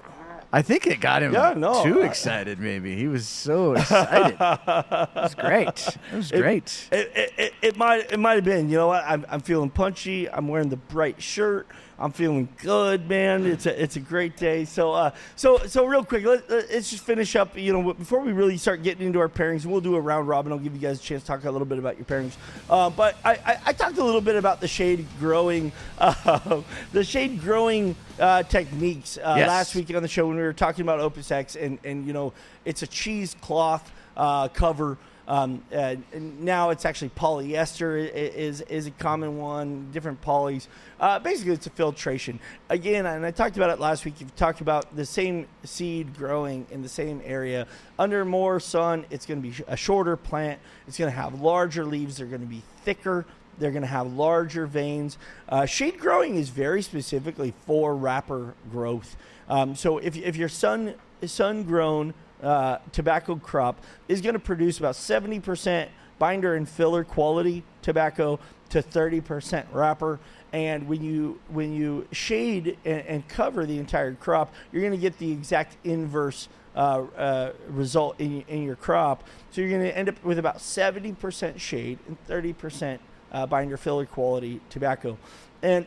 [0.52, 2.58] I think it got him Yeah, no, too I- excited.
[2.58, 4.36] Maybe he was so excited.
[4.40, 5.96] it was great.
[6.12, 6.88] It was It- great.
[6.90, 8.68] It, it, it, it might it might have been.
[8.68, 9.04] You know what?
[9.06, 10.28] I'm, I'm feeling punchy.
[10.30, 11.68] I'm wearing the bright shirt.
[11.98, 13.46] I'm feeling good, man.
[13.46, 14.64] It's a it's a great day.
[14.64, 17.56] So uh so so real quick, let, let's just finish up.
[17.56, 20.50] You know, before we really start getting into our pairings, we'll do a round robin.
[20.52, 22.32] I'll give you guys a chance to talk a little bit about your pairings.
[22.68, 27.04] Uh, but I, I, I talked a little bit about the shade growing, uh, the
[27.04, 29.48] shade growing uh, techniques uh, Yes.
[29.48, 32.12] last week on the show when we were talking about Opus X, and and you
[32.12, 32.32] know
[32.64, 34.98] it's a cheesecloth uh, cover.
[35.26, 36.04] Um, and
[36.40, 39.90] now it's actually polyester is is a common one.
[39.92, 40.66] Different polys.
[41.00, 42.38] Uh, basically, it's a filtration.
[42.68, 44.20] Again, and I talked about it last week.
[44.20, 47.66] You've talked about the same seed growing in the same area
[47.98, 49.06] under more sun.
[49.10, 50.60] It's going to be a shorter plant.
[50.86, 52.18] It's going to have larger leaves.
[52.18, 53.24] They're going to be thicker.
[53.58, 55.16] They're going to have larger veins.
[55.48, 59.16] Uh, shade growing is very specifically for wrapper growth.
[59.48, 64.78] Um, so if, if your sun sun grown uh, tobacco crop is going to produce
[64.78, 68.38] about 70% binder and filler quality tobacco
[68.70, 70.18] to 30% wrapper.
[70.52, 74.98] And when you when you shade and, and cover the entire crop, you're going to
[74.98, 79.24] get the exact inverse uh, uh, result in, in your crop.
[79.50, 82.98] So you're going to end up with about 70% shade and 30%
[83.32, 85.18] uh, binder filler quality tobacco.
[85.62, 85.86] And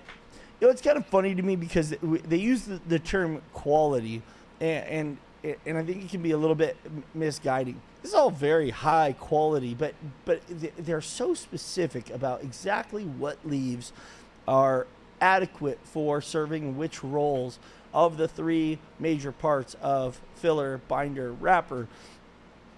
[0.60, 4.22] you know, it's kind of funny to me because they- use the, the term quality,
[4.60, 6.78] and, and and I think it can be a little bit
[7.14, 7.82] misguiding.
[8.02, 9.94] This is all very high quality, but
[10.26, 10.42] but
[10.78, 13.94] they're so specific about exactly what leaves
[14.48, 14.88] are
[15.20, 17.60] adequate for serving which roles
[17.94, 21.88] of the three major parts of filler, binder, wrapper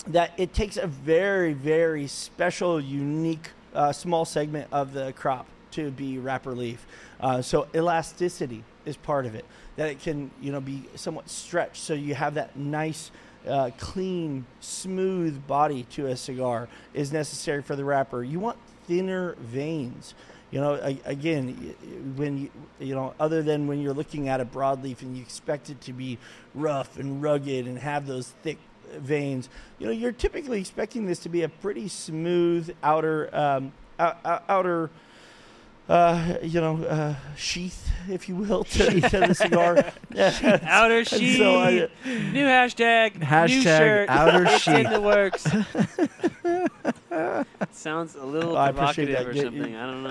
[0.07, 5.91] that it takes a very, very special, unique, uh, small segment of the crop to
[5.91, 6.85] be wrapper leaf.
[7.19, 9.45] Uh, so elasticity is part of it.
[9.79, 13.11] That it can, you know, be somewhat stretched, so you have that nice,
[13.47, 18.21] uh, clean, smooth body to a cigar is necessary for the wrapper.
[18.21, 18.57] You want
[18.87, 20.15] thinner veins.
[20.51, 20.73] You know,
[21.05, 21.75] again,
[22.17, 22.49] when you,
[22.81, 25.93] you know, other than when you're looking at a broadleaf and you expect it to
[25.93, 26.17] be
[26.53, 28.57] rough and rugged and have those thick
[28.97, 34.11] veins, you know, you're typically expecting this to be a pretty smooth outer um, ou-
[34.25, 34.89] ou- outer.
[35.89, 39.83] Uh, you know, uh, sheath, if you will, to, to the cigar.
[40.13, 40.59] Yeah.
[40.63, 41.37] Outer sheath.
[41.37, 43.19] so I- new hashtag.
[43.49, 44.09] new shirt.
[44.09, 45.43] outer it's in the works.
[47.71, 49.27] Sounds a little Oh, I appreciate provocative that.
[49.27, 49.75] or Get- something.
[49.75, 50.03] I don't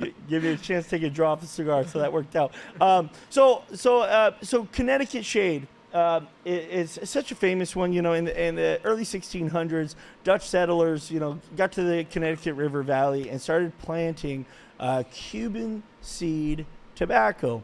[0.00, 0.08] know.
[0.28, 2.52] Give you a chance to take a draw off the cigar, so that worked out.
[2.80, 7.92] Um, so, so, uh, so Connecticut shade um, i- is, such a famous one.
[7.92, 12.04] You know, in the, in the early 1600s, Dutch settlers, you know, got to the
[12.04, 14.46] Connecticut River Valley and started planting
[14.82, 16.66] uh, Cuban seed
[16.96, 17.62] tobacco.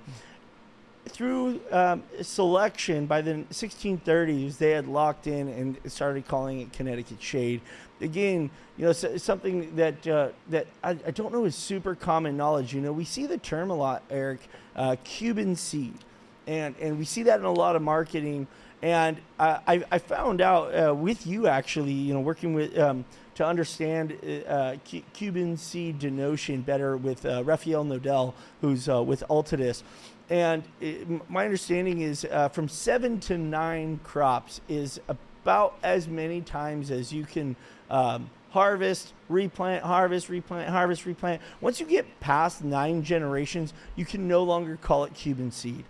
[1.09, 7.21] Through um, selection by the 1630s, they had locked in and started calling it Connecticut
[7.21, 7.61] shade.
[8.01, 12.37] Again, you know, so- something that uh, that I, I don't know is super common
[12.37, 12.75] knowledge.
[12.75, 14.41] You know, we see the term a lot, Eric,
[14.77, 15.95] uh, Cuban seed,
[16.47, 18.47] and and we see that in a lot of marketing.
[18.81, 23.05] And I, I, I found out uh, with you actually, you know, working with um,
[23.39, 24.19] to understand
[24.49, 29.85] uh, Cu- Cuban seed denotion better with uh, Rafael Nodal, who's uh, with Altadis.
[30.29, 36.41] And it, my understanding is uh, from seven to nine crops is about as many
[36.41, 37.55] times as you can
[37.91, 41.41] um, harvest, replant, harvest, replant, harvest, replant.
[41.61, 45.85] Once you get past nine generations, you can no longer call it Cuban seed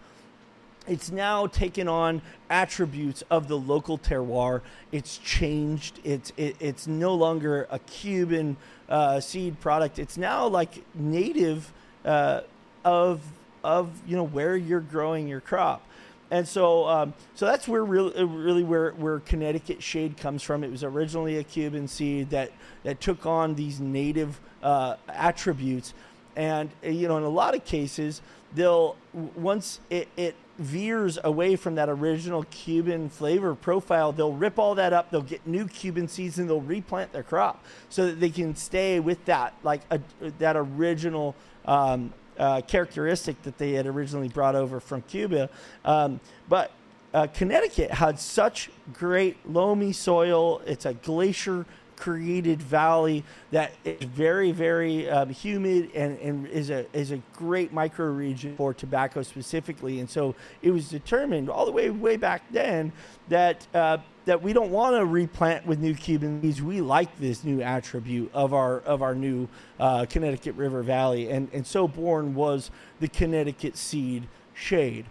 [0.89, 4.63] it's now taken on attributes of the local terroir.
[4.93, 6.01] It's changed.
[6.05, 8.57] It's it, it's no longer a Cuban
[8.89, 9.99] uh, seed product.
[9.99, 11.73] It's now like native
[12.05, 12.43] uh,
[12.85, 13.21] of
[13.63, 15.83] of you know where you're growing your crop.
[16.31, 20.63] And so, um, so that's where really, really where, where Connecticut shade comes from.
[20.63, 25.95] It was originally a Cuban seed that, that took on these native uh, attributes,
[26.37, 28.21] and uh, you know, in a lot of cases,
[28.55, 28.97] they'll
[29.37, 34.93] once it, it veers away from that original Cuban flavor profile, they'll rip all that
[34.93, 35.11] up.
[35.11, 39.01] They'll get new Cuban seeds and they'll replant their crop so that they can stay
[39.01, 40.01] with that like a,
[40.39, 41.35] that original.
[41.65, 45.51] Um, uh, characteristic that they had originally brought over from Cuba.
[45.85, 46.71] Um, but
[47.13, 50.61] uh, Connecticut had such great loamy soil.
[50.67, 51.67] It's a glacier
[51.99, 57.75] created valley that is very, very um, humid and, and is a is a great
[57.75, 60.01] microregion for tobacco specifically.
[60.01, 62.93] And so it was determined all the way way back then
[63.29, 66.63] that uh, that we don't want to replant with new Cuban seeds.
[66.63, 69.49] We like this new attribute of our of our new
[69.81, 72.71] uh, Connecticut River Valley, and and so born was
[73.01, 75.07] the Connecticut seed shade.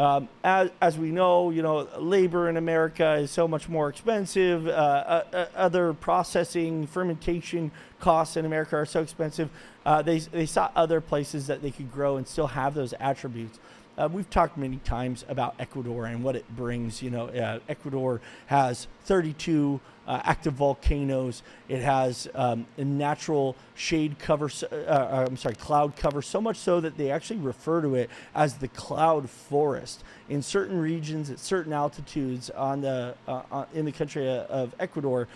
[0.00, 4.66] Um, as, as we know, you know, labor in America is so much more expensive.
[4.66, 7.70] Uh, uh, uh, other processing, fermentation
[8.00, 9.50] costs in America are so expensive.
[9.84, 13.58] Uh, they, they sought other places that they could grow and still have those attributes.
[13.98, 17.02] Uh, we've talked many times about Ecuador and what it brings.
[17.02, 21.42] You know, uh, Ecuador has 32 uh, active volcanoes.
[21.68, 24.50] It has um, a natural shade cover.
[24.72, 26.22] Uh, uh, I'm sorry, cloud cover.
[26.22, 30.02] So much so that they actually refer to it as the cloud forest.
[30.28, 35.28] In certain regions, at certain altitudes on the uh, in the country of Ecuador,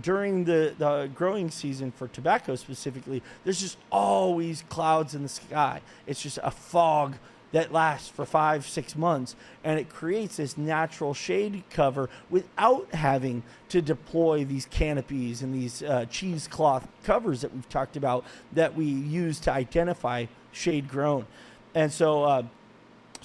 [0.00, 5.80] during the, the growing season for tobacco specifically, there's just always clouds in the sky.
[6.06, 7.16] It's just a fog
[7.52, 13.42] that lasts for five, six months, and it creates this natural shade cover without having
[13.68, 18.84] to deploy these canopies and these uh, cheesecloth covers that we've talked about that we
[18.84, 21.26] use to identify shade grown.
[21.74, 22.42] And so, uh,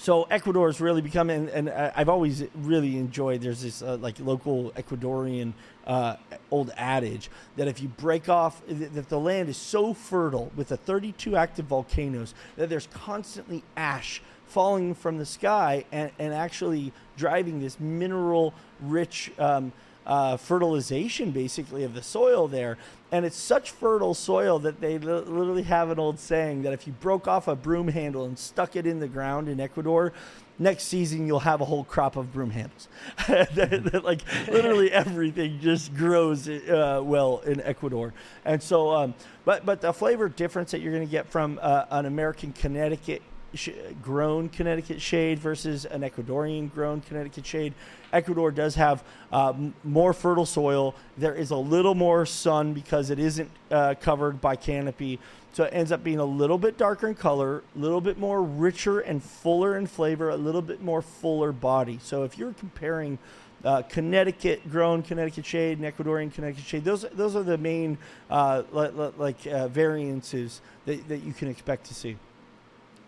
[0.02, 3.40] so Ecuador has really become, and, I- I've always really enjoyed.
[3.40, 5.52] There's this uh, like local Ecuadorian
[5.86, 6.16] uh,
[6.50, 10.76] old adage that if you break off, that the land is so fertile with the
[10.76, 17.60] 32 active volcanoes that there's constantly ash falling from the sky and, and actually driving
[17.60, 19.72] this mineral rich um,
[20.06, 22.76] uh, fertilization basically of the soil there.
[23.10, 26.86] And it's such fertile soil that they li- literally have an old saying that if
[26.86, 30.12] you broke off a broom handle and stuck it in the ground in Ecuador,
[30.58, 32.88] next season you'll have a whole crop of broom handles.
[33.28, 38.14] That- that, like literally everything just grows uh, well in Ecuador.
[38.44, 41.84] And so, um, but but the flavor difference that you're going to get from uh,
[41.90, 43.22] an American Connecticut
[43.54, 43.70] sh-
[44.02, 47.74] grown Connecticut shade versus an Ecuadorian grown Connecticut shade.
[48.12, 50.94] Ecuador does have uh, m- more fertile soil.
[51.16, 55.18] There is a little more sun because it isn't uh, covered by canopy.
[55.54, 58.42] So it ends up being a little bit darker in color, a little bit more
[58.42, 61.98] richer and fuller in flavor, a little bit more fuller body.
[62.02, 63.18] So if you're comparing
[63.62, 67.98] uh, Connecticut grown Connecticut shade and Ecuadorian Connecticut shade, those those are the main
[68.30, 72.16] uh, li- li- like uh, variances that, that you can expect to see.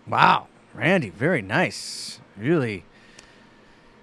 [0.07, 2.21] Wow, Randy, very nice.
[2.37, 2.85] Really,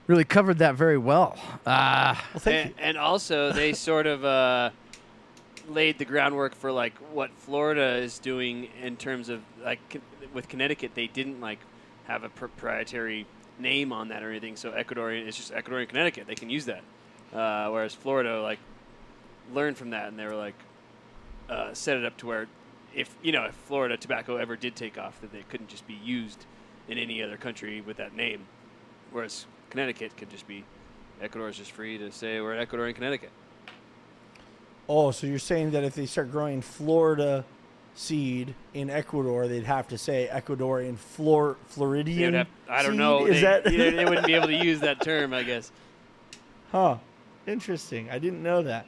[0.08, 1.38] really covered that very well.
[1.66, 2.76] Uh, Well, thank and, you.
[2.80, 4.72] and also, they sort of uh,
[5.68, 10.02] laid the groundwork for like what Florida is doing in terms of like
[10.34, 10.92] with Connecticut.
[10.96, 11.60] They didn't like
[12.06, 13.28] have a proprietary
[13.60, 14.56] name on that or anything.
[14.56, 16.26] So Ecuadorian, it's just Ecuadorian Connecticut.
[16.28, 16.82] They can use that.
[17.34, 18.60] Uh, whereas Florida like
[19.54, 20.56] learned from that, and they were like
[21.50, 22.48] uh, set it up to where
[22.96, 25.94] if you know if Florida tobacco ever did take off, that they couldn't just be
[25.94, 26.46] used
[26.88, 28.46] in any other country with that name.
[29.12, 30.64] Whereas Connecticut could just be
[31.22, 33.32] Ecuador is just free to say we're Ecuador in Connecticut.
[34.90, 37.46] Oh, so you're saying that if they start growing Florida
[37.94, 42.34] seed in Ecuador, they'd have to say Ecuadorian Flor- Floridian.
[42.34, 43.00] have, I don't seed?
[43.00, 43.26] know.
[43.26, 45.72] Is they, that they, they wouldn't be able to use that term, I guess.
[46.72, 46.98] Huh.
[47.48, 48.10] Interesting.
[48.10, 48.86] I didn't know that.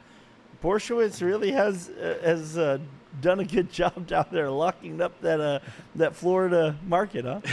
[0.63, 2.79] Borshowitz really has uh, has uh,
[3.21, 5.59] done a good job down there locking up that uh,
[5.95, 7.41] that Florida market, huh?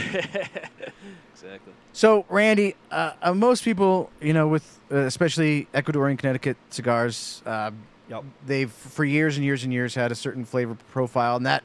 [1.43, 1.73] Exactly.
[1.95, 7.71] So, Randy, uh, uh, most people, you know, with uh, especially Ecuadorian Connecticut cigars, uh,
[8.11, 8.25] Yep.
[8.45, 11.63] they've for years and years and years had a certain flavor profile, and that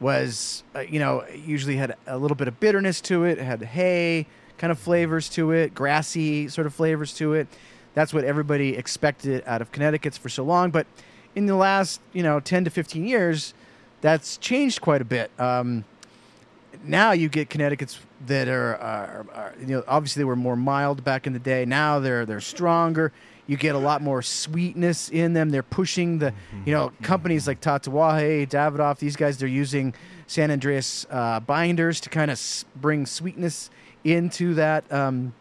[0.00, 4.26] was, uh, you know, usually had a little bit of bitterness to it, had hay
[4.58, 7.46] kind of flavors to it, grassy sort of flavors to it.
[7.94, 10.86] That's what everybody expected out of Connecticut's for so long, but
[11.34, 13.54] in the last, you know, 10 to 15 years,
[14.00, 15.30] that's changed quite a bit.
[15.38, 15.84] Um,
[16.84, 21.02] now you get Connecticut's that are, are, are you know obviously they were more mild
[21.04, 21.64] back in the day.
[21.64, 23.12] Now they're they're stronger.
[23.46, 25.50] You get a lot more sweetness in them.
[25.50, 26.32] They're pushing the
[26.64, 28.98] you know companies like Tatuaje, Davidoff.
[28.98, 29.94] These guys they're using
[30.26, 33.70] San Andrés uh, binders to kind of s- bring sweetness
[34.04, 35.32] into that um,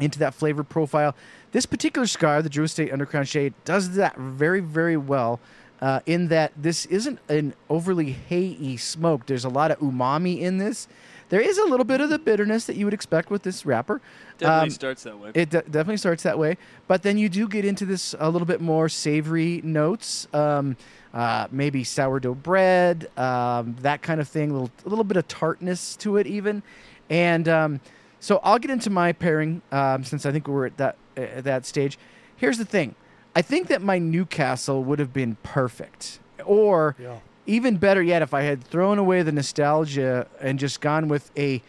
[0.00, 1.14] into that flavor profile.
[1.52, 5.40] This particular cigar, the Drew Estate Undercrown Shade, does that very very well
[5.80, 9.26] uh, in that this isn't an overly hay smoke.
[9.26, 10.86] There's a lot of umami in this.
[11.30, 14.00] There is a little bit of the bitterness that you would expect with this wrapper.
[14.38, 15.30] Definitely Um, starts that way.
[15.32, 16.56] it de- definitely starts that way,
[16.88, 20.76] but then you do get into this a little bit more savory notes, um,
[21.14, 24.50] uh, maybe sourdough bread, um, that kind of thing.
[24.50, 26.62] A little, a little bit of tartness to it, even.
[27.08, 27.80] And um,
[28.18, 31.66] so I'll get into my pairing um, since I think we're at that at that
[31.66, 31.98] stage.
[32.36, 32.94] Here's the thing:
[33.36, 37.16] I think that my Newcastle would have been perfect, or Yeah.
[37.46, 41.62] even better yet, if I had thrown away the nostalgia and just gone with a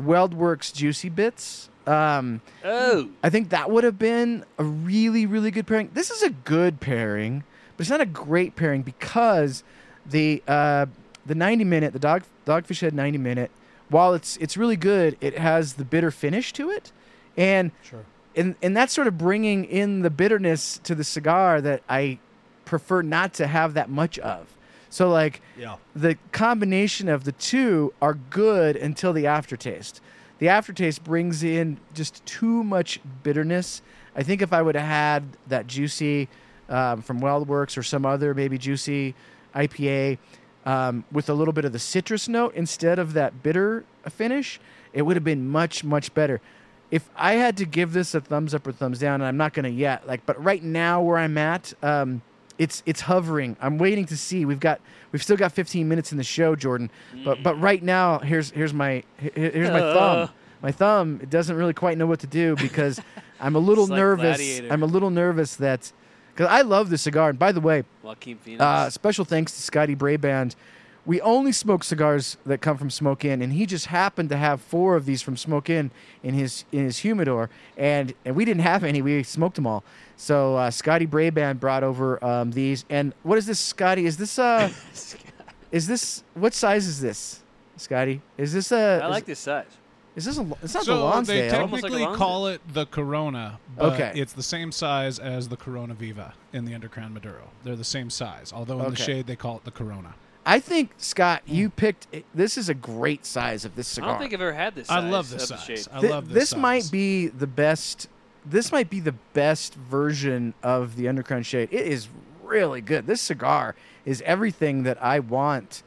[0.00, 1.68] WeldWerks Juicy Bits.
[1.86, 5.90] Um, oh, I think that would have been a really, really good pairing.
[5.94, 7.44] This is a good pairing,
[7.76, 9.62] but it's not a great pairing because
[10.04, 10.86] the uh,
[11.24, 13.50] the 90 minute, the dog Dogfish Head 90 minute,
[13.88, 16.90] while it's it's really good, it has the bitter finish to it,
[17.36, 18.04] and Sure.
[18.36, 22.18] And and that's sort of bringing in the bitterness to the cigar that I
[22.64, 24.46] prefer not to have that much of.
[24.90, 25.76] So like Yeah.
[25.94, 30.00] the combination of the two are good until the aftertaste.
[30.38, 33.80] The aftertaste brings in just too much bitterness.
[34.14, 36.28] I think if I would have had that juicy
[36.68, 39.14] um, from WeldWerks or some other maybe juicy
[39.54, 40.18] IPA
[40.66, 44.60] um, with a little bit of the citrus note instead of that bitter finish,
[44.92, 46.40] it would have been much much better.
[46.90, 49.52] If I had to give this a thumbs up or thumbs down, and I'm not
[49.54, 52.22] going to yet, like, but right now where I'm at, um,
[52.58, 53.56] it's it's hovering.
[53.60, 54.44] I'm waiting to see.
[54.44, 54.80] We've got
[55.12, 56.90] we've still got 15 minutes in the show, Jordan.
[57.24, 59.94] But but right now, here's here's my here's my Uh.
[60.26, 60.34] thumb.
[60.62, 62.98] My thumb it doesn't really quite know what to do because
[63.40, 64.38] I'm a little like nervous.
[64.38, 64.72] Gladiator.
[64.72, 65.92] I'm a little nervous that
[66.34, 67.28] because I love the cigar.
[67.28, 68.62] And by the way, Joaquin Phoenix.
[68.62, 70.56] uh, special thanks to Scotty Brayband.
[71.06, 74.60] We only smoke cigars that come from Smoke Inn, and he just happened to have
[74.60, 75.92] four of these from Smoke Inn
[76.24, 79.00] in his in his humidor, and and we didn't have any.
[79.02, 79.84] We smoked them all.
[80.16, 82.84] So uh, Scotty Brayband brought over um, these.
[82.90, 84.04] And what is this, Scotty?
[84.04, 84.68] Is this uh,
[85.70, 87.42] is this what size is this,
[87.76, 88.20] Scotty?
[88.36, 89.00] Is this a?
[89.02, 89.66] I is- like this size.
[90.16, 90.56] Is this a?
[90.62, 91.54] It's not so the they Lonsdale.
[91.60, 92.16] Almost like a technically Lonsdale.
[92.16, 94.12] call it the Corona, but Okay.
[94.18, 97.50] it's the same size as the Corona Viva in the Undercrown Maduro.
[97.62, 100.14] They're the same size, although in the shade they call it the Corona.
[100.48, 102.06] I think Scott, you picked.
[102.32, 104.10] This is a great size of this cigar.
[104.10, 104.88] I don't think I've ever had this.
[104.88, 105.66] I love this of the size.
[105.66, 105.88] shade.
[105.92, 106.34] I Thi- love this.
[106.34, 106.60] this size.
[106.60, 108.08] might be the best.
[108.44, 111.68] This might be the best version of the Undercrown Shade.
[111.72, 112.06] It is
[112.44, 113.08] really good.
[113.08, 113.74] This cigar
[114.04, 115.82] is everything that I want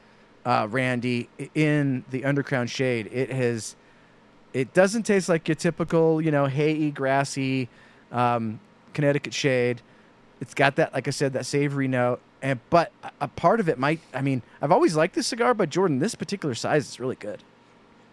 [0.45, 3.07] uh, Randy, in the Undercrown Shade.
[3.13, 3.75] It has,
[4.53, 7.69] it doesn't taste like your typical, you know, hayy, grassy,
[8.11, 8.59] um,
[8.93, 9.81] Connecticut shade.
[10.41, 12.19] It's got that, like I said, that savory note.
[12.41, 13.99] And but a- part of it might.
[14.13, 17.43] I mean, I've always liked this cigar, but Jordan, this particular size is really good.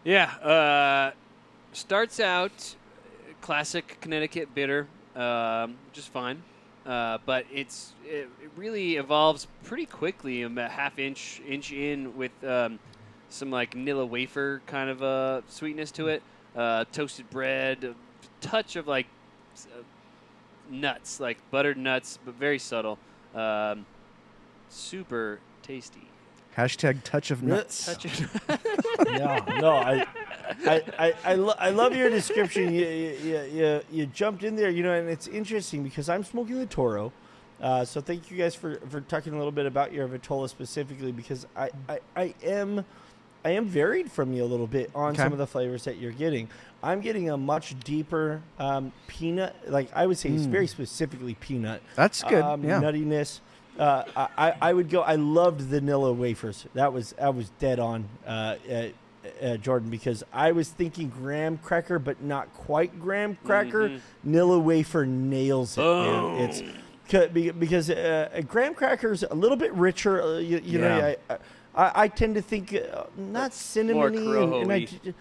[0.05, 1.13] Yeah, uh,
[1.73, 2.75] starts out
[3.41, 6.43] classic Connecticut bitter, um, is fine,
[6.85, 10.43] uh, but it's it, it really evolves pretty quickly.
[10.43, 12.79] A half inch inch in with um,
[13.29, 16.23] some like Nilla wafer kind of uh, sweetness to it,
[16.57, 17.95] uh, toasted bread, a
[18.41, 19.07] touch of like
[19.57, 19.83] uh,
[20.71, 22.99] nuts, like buttered nuts, but very subtle.
[23.35, 23.87] Um,
[24.69, 26.09] super tasty.
[26.57, 27.85] Hashtag touch of nuts.
[27.87, 28.41] Touch of
[29.11, 30.07] yeah, no, I,
[30.67, 32.73] I, I, I, lo- I love your description.
[32.73, 36.25] You, you, you, you, you jumped in there, you know, and it's interesting because I'm
[36.25, 37.13] smoking the Toro.
[37.61, 41.13] Uh, so thank you guys for, for talking a little bit about your Vitola specifically
[41.13, 42.85] because I, I, I am
[43.45, 45.23] I am varied from you a little bit on Okay.
[45.23, 46.49] some of the flavors that you're getting.
[46.83, 50.51] I'm getting a much deeper um, peanut, like I would say, it's Mm.
[50.51, 52.43] very specifically peanut That's good.
[52.43, 52.81] um, yeah.
[52.81, 53.41] nuttiness.
[53.79, 54.05] Uh,
[54.37, 55.03] I, I- would go.
[55.03, 56.67] I loved the vanilla wafers.
[56.75, 58.87] That was I was dead on uh, uh,
[59.43, 63.89] uh, Jordan because I was thinking graham cracker, but not quite graham cracker.
[63.91, 64.01] Mhm.
[64.27, 65.81] Nilla wafer nails it.
[65.83, 66.41] Dude.
[66.51, 66.63] It's
[67.11, 70.23] ca- because uh, a graham cracker's a little bit richer.
[70.23, 71.35] Uh, you, you know, I,
[71.75, 75.15] I, I tend to think uh, not cinnamony and, and I, Corojo-y.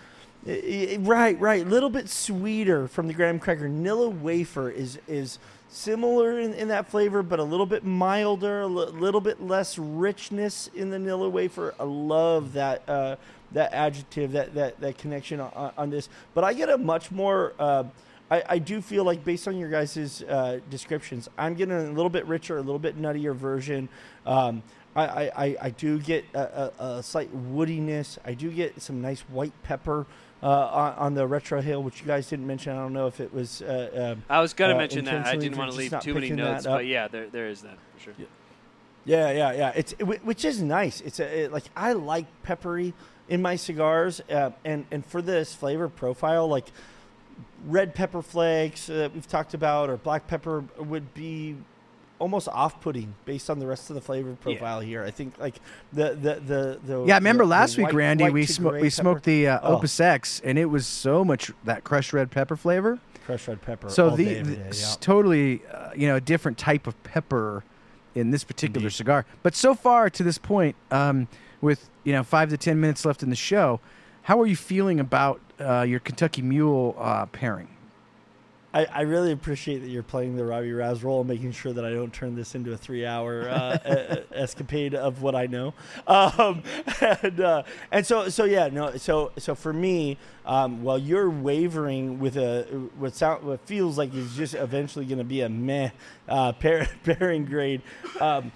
[0.48, 3.68] I- I- right, right, a little bit sweeter from the graham cracker.
[3.68, 5.40] Nilla wafer is is
[5.76, 10.70] similar in, in that flavor, but a little bit milder, a little bit less richness
[10.74, 11.76] in the Nilla wafer.
[11.80, 13.16] I love that uh,
[13.52, 16.10] that adjective, that that that connection on, on this.
[16.34, 17.54] But I get a much more.
[17.60, 17.84] Uh,
[18.32, 22.10] I, I do feel like based on your guys' uh, descriptions, I'm getting a little
[22.10, 23.88] bit richer, a little bit nuttier version.
[24.26, 24.64] Um,
[24.96, 28.18] I, I, I- do get a, a, a slight woodiness.
[28.26, 30.08] I do get some nice white pepper
[30.42, 32.74] on, on the retrohale, which you guys didn't mention.
[32.74, 33.62] I don't know if it was.
[33.62, 35.26] Uh, uh, I was gonna uh, mention that.
[35.26, 38.04] I didn't want to leave too many notes, but yeah, there there is that for
[38.04, 38.14] sure.
[39.06, 39.72] Yeah, yeah, yeah.
[39.76, 41.02] It's whi- which is nice.
[41.02, 42.94] It's a, it, like I like peppery
[43.30, 46.66] in my cigars, uh, and and for this flavor profile, like
[47.66, 51.56] red pepper flakes uh, that we've talked about, or black pepper would be
[52.20, 55.04] almost off-putting based on the rest of the flavor profile here.
[55.04, 55.56] I think like
[55.94, 58.46] the the the, the Yeah, I remember the- the last week, white- Randy, white we
[58.46, 59.76] smoked we smoked the uh, Oh.
[59.78, 63.00] Opus X, and it was so much that crushed red pepper flavor.
[63.26, 63.90] crushed red pepper.
[63.90, 64.96] So all the, day, every the- day, yeah.
[65.02, 67.64] totally, uh, you know, a different type of pepper
[68.14, 68.94] in this particular Indeed.
[68.96, 69.26] cigar.
[69.44, 71.28] But so far to this point, um,
[71.60, 73.80] with you know five to ten minutes left in the show,
[74.24, 77.68] how are you feeling about uh, your Kentucky Mule uh, pairing?
[78.76, 81.86] I, I really appreciate that you're playing the Robbie Raz role, and making sure that
[81.86, 85.74] I don't turn this into a three-hour uh, e- escapade of what I know.
[86.06, 86.62] Um,
[87.02, 87.64] and uh,
[87.94, 88.98] and so so yeah, no.
[88.98, 92.64] So so for me, um, while you're wavering with a
[92.98, 95.92] what sound what feels like is just eventually going to be a meh
[96.28, 97.82] uh, pair, pairing grade.
[98.20, 98.52] Um,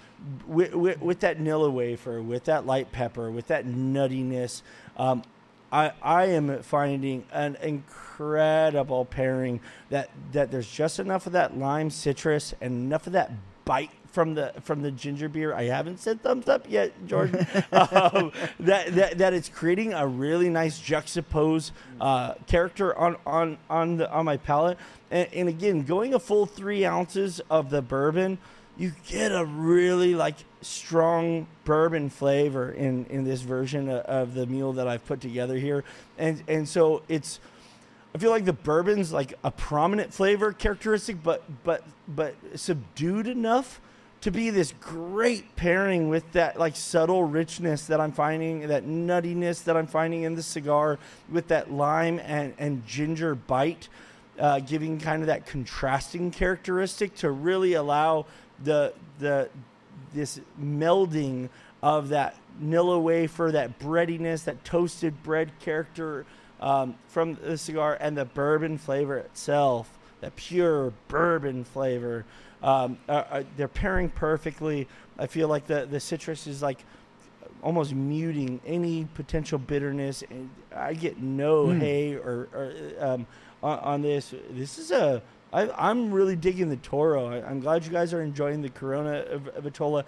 [0.46, 4.60] with, with, with that Nilla wafer, with that light pepper, with that nuttiness,
[4.98, 5.22] um,
[5.72, 9.60] I, I am finding an incredible pairing
[9.90, 13.32] that, that there's just enough of that lime citrus and enough of that
[13.64, 15.54] bite from the from the ginger beer.
[15.54, 17.46] I haven't said thumbs up yet, Jordan.
[17.72, 23.96] um, that, that that it's creating a really nice juxtapose uh, character on on on
[23.98, 24.78] the on my palate.
[25.10, 28.38] And, and again, going a full three ounces of the bourbon,
[28.80, 34.72] you get a really like strong bourbon flavor in in this version of, the meal
[34.72, 35.84] that I've put together here,
[36.18, 37.40] and and so it's.
[38.14, 43.82] I feel like the bourbon's like a prominent flavor characteristic, but but but subdued enough
[44.22, 49.62] to be this great pairing with that like subtle richness that I'm finding, that nuttiness
[49.64, 50.98] that I'm finding in the cigar,
[51.30, 53.90] with that lime and and ginger bite,
[54.40, 58.26] uh, giving kind of that contrasting characteristic to really allow
[58.64, 59.48] the the
[60.12, 61.48] this melding
[61.82, 66.26] of that Nilla wafer, that breadiness, that toasted bread character
[66.60, 72.24] um, from the cigar, and the bourbon flavor itself, that pure bourbon flavor.
[72.62, 74.86] Um, are, are- they're pairing perfectly.
[75.18, 76.84] I feel like the, the citrus is like
[77.62, 81.78] almost muting any potential bitterness, and I get no Mm.
[81.80, 83.26] hay or, or um,
[83.62, 84.34] on, on this.
[84.50, 87.26] This is a I, I'm really digging the Toro.
[87.26, 90.04] I, I'm glad you guys are enjoying the Corona of, Vitola,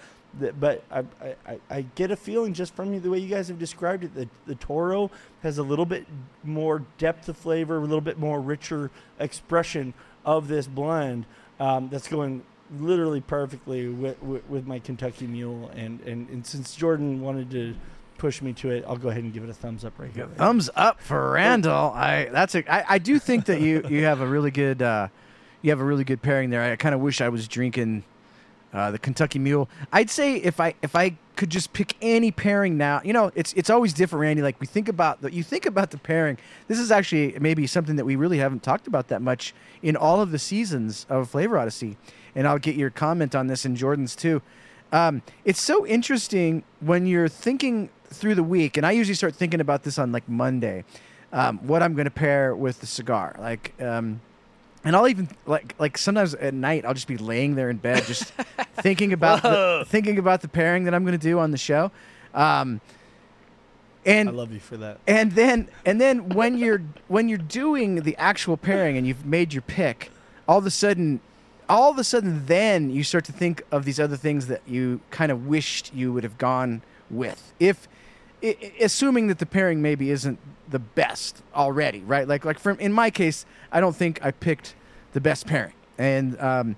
[0.60, 1.04] but I,
[1.46, 4.14] I, I- get a feeling just from you, the way you guys have described it
[4.14, 5.10] that the Toro
[5.42, 6.06] has a little bit
[6.44, 9.94] more depth of flavor, a little bit more richer expression
[10.24, 11.26] of this blend
[11.58, 12.42] um, that's going
[12.78, 15.70] literally perfectly with, with, with my Kentucky Mule.
[15.74, 17.74] And, and, and since Jordan wanted to
[18.22, 18.84] pushed me to it.
[18.86, 20.28] I'll go ahead and give it a thumbs up right here.
[20.36, 21.90] Thumbs up for Randall.
[21.92, 25.08] I that's a I, I do think that you you have a really good uh,
[25.60, 26.62] you have a really good pairing there.
[26.62, 28.04] I kind of wish I was drinking
[28.72, 29.68] uh, the Kentucky Mule.
[29.92, 33.52] I'd say if I if I could just pick any pairing now, you know, it's
[33.54, 34.40] it's always different, Randy.
[34.40, 36.38] Like we think about the you think about the pairing.
[36.68, 39.52] This is actually maybe something that we really haven't talked about that much
[39.82, 41.96] in all of the seasons of Flavor Odyssey,
[42.36, 44.42] and I'll get your comment on this in Jordan's too.
[44.92, 49.60] Um, it's so interesting when you're thinking through the week, and I usually start thinking
[49.60, 50.84] about this on like Monday,
[51.32, 53.36] um, what I'm going to pair with the cigar.
[53.38, 54.20] Like, um,
[54.84, 58.04] and I'll even like like sometimes at night I'll just be laying there in bed
[58.04, 58.24] just
[58.76, 61.90] thinking about the, thinking about the pairing that I'm going to do on the show.
[62.34, 62.80] Um,
[64.04, 64.98] and I love you for that.
[65.06, 69.52] and then and then when you're when you're doing the actual pairing and you've made
[69.52, 70.10] your pick,
[70.48, 71.20] all of a sudden
[71.68, 75.00] all of a sudden then you start to think of these other things that you
[75.10, 77.52] kind of wished you would have gone with.
[77.60, 77.86] If
[78.42, 80.38] i- assuming that the pairing maybe isn't
[80.68, 82.26] the best already, right?
[82.26, 84.74] Like like from in my case, I don't think I picked
[85.12, 85.74] the best pairing.
[85.98, 86.76] And um,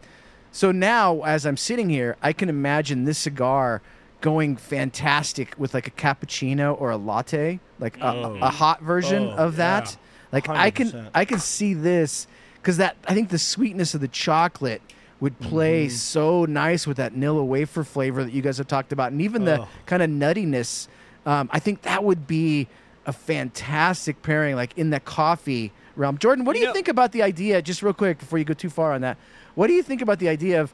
[0.53, 3.81] so now as I'm sitting here, I can imagine this cigar
[4.21, 8.39] going fantastic with like a cappuccino or a latte, like a, Oh.
[8.41, 9.91] a hot version Oh, of that.
[9.93, 9.97] yeah.
[10.33, 11.11] Like I can 100%.
[11.15, 14.83] I can see this because that I think the sweetness of the chocolate
[15.21, 15.95] would play Mm-hmm.
[15.97, 19.45] so nice with that Nilla wafer flavor that you guys have talked about, and even
[19.45, 19.69] the Oh.
[19.87, 20.89] kind of nuttiness.
[21.27, 22.69] Um, I think that would be
[23.07, 26.19] a fantastic pairing, like in the coffee realm.
[26.19, 27.61] Jordan, what do You you know- think about the idea?
[27.63, 29.17] Just real quick before you go too far on that,
[29.55, 30.73] what do you think about the idea of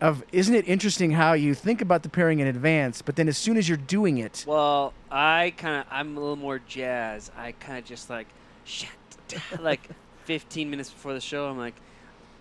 [0.00, 3.36] of isn't it interesting how you think about the pairing in advance, but then as
[3.36, 7.30] soon as you're doing it, Well, I kind of I'm a little more jazz.
[7.36, 8.26] I kind of just like
[8.64, 8.88] shit.
[9.60, 9.88] like
[10.24, 11.74] 15 minutes before the show, I'm like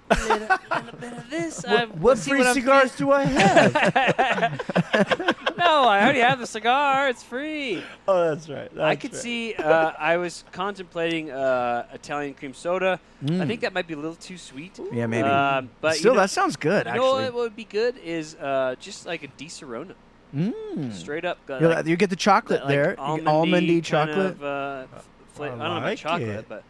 [0.10, 1.66] a little, little bit of this.
[1.66, 3.74] I, What, what free what cigars do I have?
[5.58, 7.10] no, I already have the cigar.
[7.10, 7.84] It's free.
[8.08, 8.70] oh, that's right.
[8.80, 9.22] I could right.
[9.22, 9.54] see.
[9.56, 13.00] Uh, I was contemplating uh, Italian cream soda.
[13.22, 13.48] I Mm.
[13.48, 14.80] think that might be a little too sweet.
[14.94, 15.28] yeah, maybe.
[15.28, 16.86] Um, but Still, you know, that sounds good.
[16.88, 19.94] you know what would be good is uh, just like a Disaronno,
[20.36, 20.94] Mm.
[20.94, 21.38] straight up.
[21.50, 24.34] Uh, You, like, you get the chocolate like there, almondy, almondy chocolate.
[24.40, 26.46] Of, uh, I I, don't know about like chocolate, it.
[26.50, 26.64] but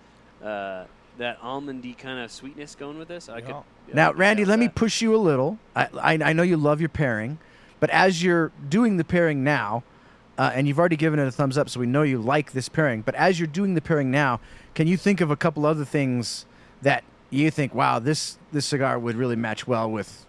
[0.45, 0.85] uh,
[1.19, 3.29] that almondy kind of sweetness going with this.
[3.29, 3.49] I could.
[3.49, 3.61] Yeah.
[3.87, 5.59] yeah, Now, I could Randy, get let me push you a little.
[5.75, 7.37] I, I, I know you love your pairing,
[7.79, 9.83] but as you're doing the pairing now,
[10.37, 12.69] uh, and you've already given it a thumbs up, so we know you like this
[12.69, 13.01] pairing.
[13.01, 14.39] But as you're doing the pairing now,
[14.73, 16.45] can you think of a couple other things
[16.81, 20.25] that you think, wow, this this cigar would really match well with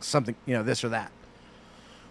[0.00, 1.12] something, you know, this or that?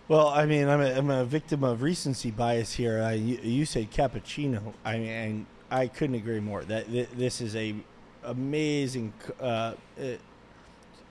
[0.07, 3.01] Well, I mean, I'm a, I'm a victim of recency bias here.
[3.01, 4.73] I, you, you say cappuccino.
[4.85, 6.63] I mean, and I couldn't agree more.
[6.63, 7.73] That th- this is a
[8.25, 10.03] amazing uh, uh,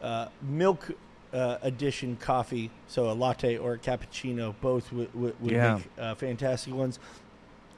[0.03, 0.91] uh, milk
[1.33, 2.71] uh, edition coffee.
[2.89, 5.75] So a latte or a cappuccino, both would, would, would Yeah.
[5.77, 6.99] make uh, fantastic ones.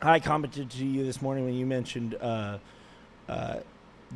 [0.03, 2.59] I commented to you this morning when you mentioned uh,
[3.29, 3.61] uh,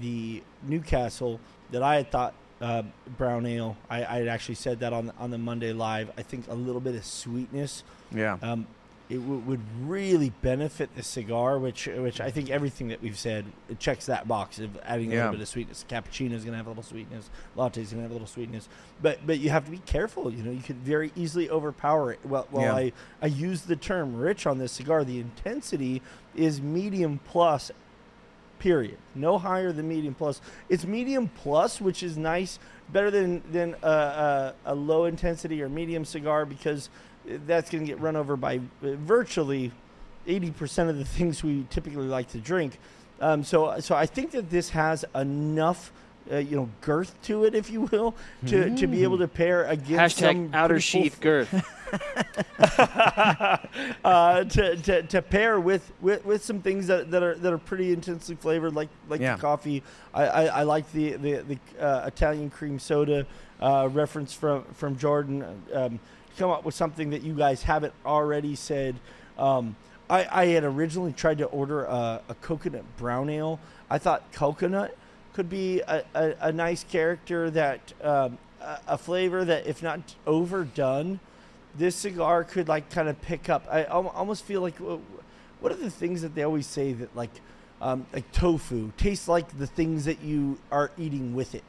[0.00, 1.40] the Newcastle
[1.70, 2.82] that I had thought uh,
[3.16, 3.76] brown ale.
[3.88, 6.10] I, I had actually said that on on the Monday live.
[6.18, 8.36] I think a little bit of sweetness Yeah.
[8.42, 8.66] um,
[9.10, 13.46] it w- would really benefit the cigar, which which I think everything that we've said
[13.78, 15.20] checks that box of adding a Yeah.
[15.24, 15.84] little bit of sweetness.
[15.88, 17.30] Cappuccino is going to have a little sweetness.
[17.56, 18.68] Latte is going to have a little sweetness.
[19.00, 20.30] But but you have to be careful.
[20.32, 22.20] You know, you could very easily overpower it.
[22.24, 22.74] Well, while Yeah.
[22.74, 22.92] I
[23.22, 26.02] I use the term rich on this cigar, the intensity
[26.36, 27.70] is medium plus.
[28.58, 28.98] Period.
[29.14, 30.40] No higher than medium plus.
[30.68, 32.58] It's medium plus, which is nice,
[32.92, 36.90] better than than a, a, a low intensity or medium cigar because
[37.46, 38.60] that's going to get run over by uh,
[38.96, 39.72] virtually
[40.26, 42.78] 80% of the things we typically like to drink.
[43.20, 45.92] Um, so, so I think that this has enough,
[46.30, 48.14] uh, you know, girth to it, if you will,
[48.46, 51.74] to, to be able to pair against some Hashtag outer pretty full sheath girth.
[54.04, 57.58] uh, to, to, to pair with, with, with some things that, that are that are
[57.58, 59.36] pretty intensely flavored, like like Yeah.
[59.36, 59.82] the coffee.
[60.14, 63.26] I, I, I like the the, the uh, Italian cream soda
[63.60, 65.62] uh, reference from from Jordan.
[65.72, 65.98] Um,
[66.38, 68.96] come up with something that you guys haven't already said.
[69.36, 69.76] Um,
[70.08, 73.60] I, I had originally tried to order a, a coconut brown ale.
[73.90, 74.96] I thought coconut
[75.34, 78.38] could be a, a, a nice character that um,
[78.86, 81.20] a, flavor that, if not overdone,
[81.74, 83.66] this cigar could like kind of pick up.
[83.70, 84.98] I al- almost feel like wh-
[85.60, 87.30] what are the things that they always say that like
[87.80, 91.62] um, like tofu tastes like the things that you are eating with it,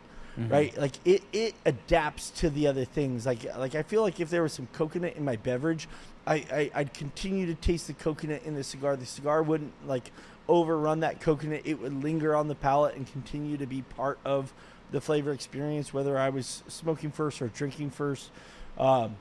[0.47, 0.77] right?
[0.77, 3.25] Like it it adapts to the other things.
[3.25, 5.87] Like like I feel like if there was some coconut in my beverage,
[6.25, 8.95] I, I I'd continue to taste the coconut in the cigar.
[8.95, 10.11] The cigar wouldn't like
[10.47, 11.61] overrun that coconut.
[11.65, 14.53] It would linger on the palate and continue to be part of
[14.91, 18.31] the flavor experience, whether I was smoking first or drinking first.
[18.77, 19.17] Um,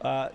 [0.00, 0.30] uh,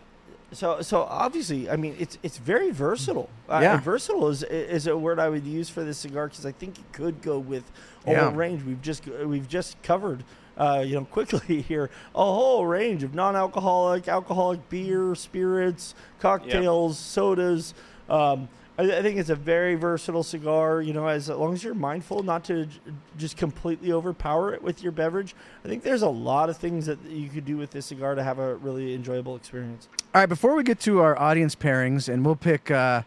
[0.51, 3.29] so so obviously, I mean, it's it's very versatile.
[3.49, 3.73] Uh, Yeah.
[3.75, 6.77] and versatile is is a word I would use for this cigar because I think
[6.79, 7.63] it could go with
[8.05, 8.23] a Yeah.
[8.25, 8.63] whole range.
[8.63, 10.23] We've just we've just covered.
[10.57, 17.73] Uh, you know, quickly here, a whole range of non-alcoholic, alcoholic beer, spirits, cocktails, sodas.
[18.09, 20.81] Um, I, I think it's a very versatile cigar.
[20.81, 22.79] You know, as long as you're mindful not to j-
[23.17, 25.35] just completely overpower it with your beverage,
[25.65, 28.23] I think there's a lot of things that you could do with this cigar to
[28.23, 29.89] have a really enjoyable experience.
[30.15, 33.01] All right, before we get to our audience pairings, and we'll pick, uh,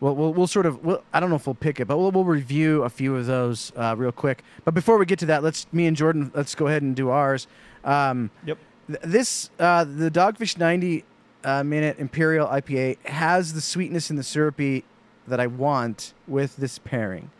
[0.00, 2.10] well, we'll, we'll sort of, we'll, I don't know if we'll pick it, but we'll,
[2.10, 4.42] we'll review a few of those uh, real quick.
[4.64, 7.10] But before we get to that, let's, me and Jordan, let's go ahead and do
[7.10, 7.46] ours.
[7.84, 8.56] Um, Yep.
[8.86, 11.04] th- this, uh, the Dogfish 90
[11.44, 14.84] uh, minute Imperial IPA has the sweetness and the syrupy
[15.28, 17.30] that I want with this pairing.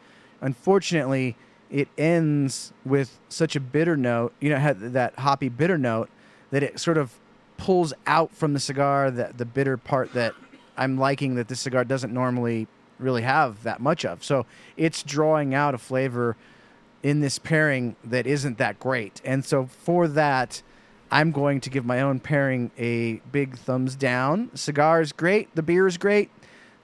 [0.42, 1.36] Unfortunately,
[1.70, 6.10] it ends with such a bitter note, you know, had that hoppy bitter note
[6.50, 7.14] that it sort of
[7.56, 10.34] pulls out from the cigar that the bitter part that
[10.76, 12.66] I'm liking that this cigar doesn't normally
[12.98, 14.22] really have that much of.
[14.24, 14.46] So
[14.76, 16.36] it's drawing out a flavor
[17.02, 19.20] in this pairing that isn't that great.
[19.24, 20.62] And so for that,
[21.10, 24.50] I'm going to give my own pairing a big thumbs down.
[24.54, 26.30] Cigar is great, the beer is great.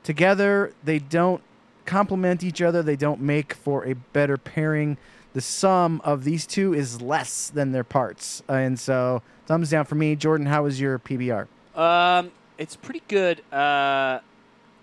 [0.05, 1.43] Together, they don't
[1.87, 4.97] complement each other, they don't make for a better pairing.
[5.33, 8.43] The sum of these two is less than their parts.
[8.49, 10.15] And so, thumbs down for me.
[10.15, 11.47] Jordan, how was your PBR?
[11.75, 13.41] Um, it's pretty good.
[13.53, 14.21] Uh,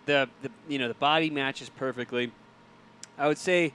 [0.06, 2.32] the the you know the body matches perfectly.
[3.18, 3.74] I would say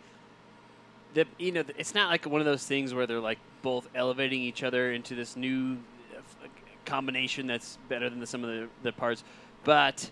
[1.15, 4.43] that you know it's not like one of those things where they're like both elevating
[4.43, 5.79] each other into this new
[6.15, 6.49] uh,
[6.85, 9.25] combination that's better than the, sum of the, the parts.
[9.63, 10.11] But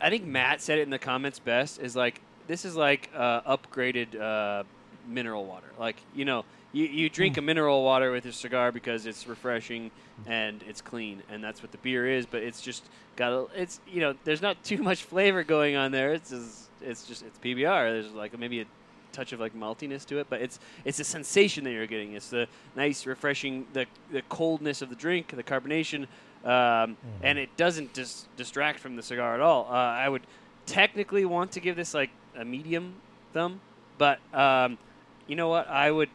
[0.00, 3.56] I think Matt said it in the comments best is like this is like uh,
[3.56, 4.64] upgraded uh,
[5.06, 5.68] mineral water.
[5.78, 9.90] Like you know you, you drink a mineral water with your cigar because it's refreshing
[10.26, 12.26] and it's clean and that's what the beer is.
[12.26, 12.84] But it's just
[13.16, 16.12] got a, it's you know there's not too much flavor going on there.
[16.12, 18.02] It's just, it's just it's PBR.
[18.02, 18.66] There's like maybe a
[19.12, 22.12] touch of like maltiness to it, but it's it's a sensation that you're getting.
[22.12, 22.46] It's the
[22.76, 26.06] nice, refreshing, the the coldness of the drink, the carbonation,
[26.44, 29.66] um, and it doesn't dis- distract from the cigar at all.
[29.70, 30.22] Uh, I would
[30.66, 32.94] technically want to give this like a medium
[33.32, 33.60] thumb,
[33.98, 34.78] but um,
[35.26, 35.68] you know what?
[35.68, 36.08] I would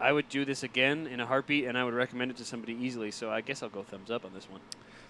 [0.00, 2.74] I would do this again in a heartbeat, and I would recommend it to somebody
[2.74, 3.10] easily.
[3.10, 4.60] So I guess I'll go thumbs up on this one.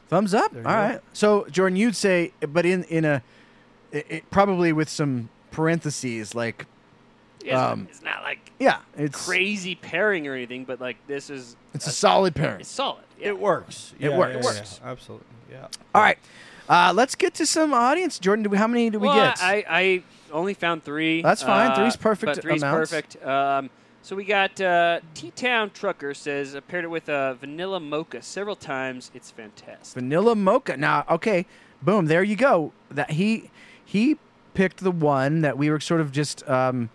[0.08, 0.52] Thumbs up.
[0.52, 0.78] There All go.
[0.78, 1.00] right.
[1.12, 3.22] So Jordan, you'd say, but in in a,
[3.92, 6.66] it, it, probably with some parentheses, like
[7.44, 11.56] Yeah, Um, it's not like yeah, it's crazy pairing or anything, but like this is
[11.74, 12.60] It's a solid pairing.
[12.60, 13.04] It's solid.
[13.20, 13.28] Yeah.
[13.28, 13.92] It works.
[13.98, 14.32] It Yeah, works.
[14.32, 14.80] yeah, It works.
[14.82, 15.26] yeah, absolutely.
[15.50, 15.66] Yeah.
[15.94, 16.18] All right.
[16.68, 18.18] Uh, let's get to some audience.
[18.18, 19.42] Jordan, do we, how many do we well, get?
[19.42, 21.22] I, I only found three.
[21.22, 21.70] That's fine.
[21.72, 22.90] Uh, Three's perfect But three's amounts.
[22.90, 23.24] perfect.
[23.24, 23.70] Um,
[24.02, 28.22] so we got uh, T Town Trucker says I paired it with a vanilla mocha
[28.22, 29.10] several times.
[29.14, 29.94] It's fantastic.
[29.94, 30.76] Vanilla mocha.
[30.76, 31.46] Now, okay,
[31.82, 32.72] boom, there you go.
[32.90, 33.50] That he
[33.84, 34.18] he
[34.54, 36.90] picked the one that we were sort of just um,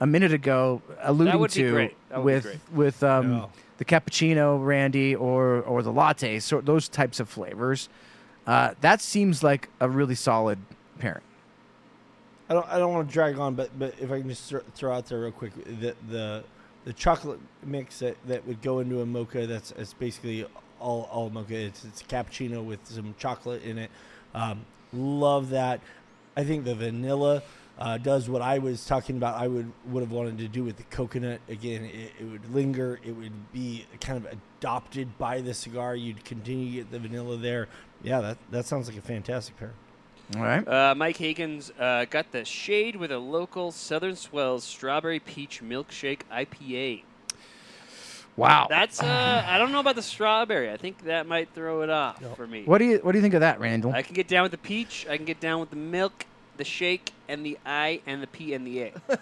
[0.00, 1.96] a minute ago alluding would be to great.
[2.10, 2.58] That would be with great.
[2.72, 3.46] with um, Yeah.
[3.78, 7.88] the cappuccino, Randy, or or the latte, so those types of flavors.
[8.46, 10.58] Uh, that seems like a really solid
[10.98, 11.22] pairing.
[12.48, 12.66] I don't.
[12.68, 15.06] I don't want to drag on, but but if I can just thro- throw out
[15.06, 16.44] there real quick, the the
[16.84, 19.46] the chocolate mix that, that would go into a mocha.
[19.46, 20.46] That's it's basically
[20.80, 21.56] all all mocha.
[21.56, 23.90] It's it's cappuccino with some chocolate in it.
[24.34, 25.80] Um, love that.
[26.36, 27.42] I think the vanilla
[27.78, 29.36] uh, does what I was talking about.
[29.36, 31.40] I would would have wanted to do with the coconut.
[31.48, 32.98] Again, it, it would linger.
[33.04, 35.94] It would be kind of adopted by the cigar.
[35.94, 37.68] You'd continue to get the vanilla there.
[38.02, 39.74] Yeah, that that sounds like a fantastic pair.
[40.36, 40.66] All right.
[40.66, 46.20] Uh, Mike Hagens uh, got the shade with a local Southern Swells strawberry peach milkshake
[46.30, 47.02] IPA.
[48.36, 48.66] Wow.
[48.70, 50.70] That's uh, I don't know about the strawberry.
[50.70, 52.62] I think that might throw it off for me.
[52.64, 53.92] what do you what do you think of that, Randall?
[53.92, 55.06] I can get down with the peach.
[55.10, 56.24] I can get down with the milk,
[56.56, 58.92] the shake, and the I, and the P, and the A.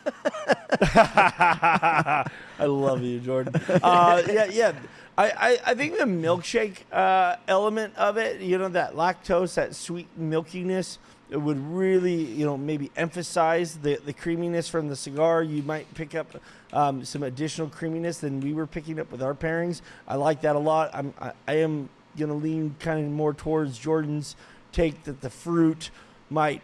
[2.59, 3.55] I love you, Jordan.
[3.83, 4.73] Uh, yeah, yeah.
[5.19, 9.75] I, I, I think the milkshake uh, element of it, you know, that lactose, that
[9.75, 10.99] sweet milkiness,
[11.31, 15.43] it would really, you know, maybe emphasize the, the creaminess from the cigar.
[15.43, 16.41] You might pick up
[16.73, 19.81] um, some additional creaminess than we were picking up with our pairings.
[20.07, 20.91] I like that a lot.
[20.93, 24.37] I'm, I, I am going to lean kind of more towards Jordan's
[24.73, 25.91] take that the fruit
[26.29, 26.61] might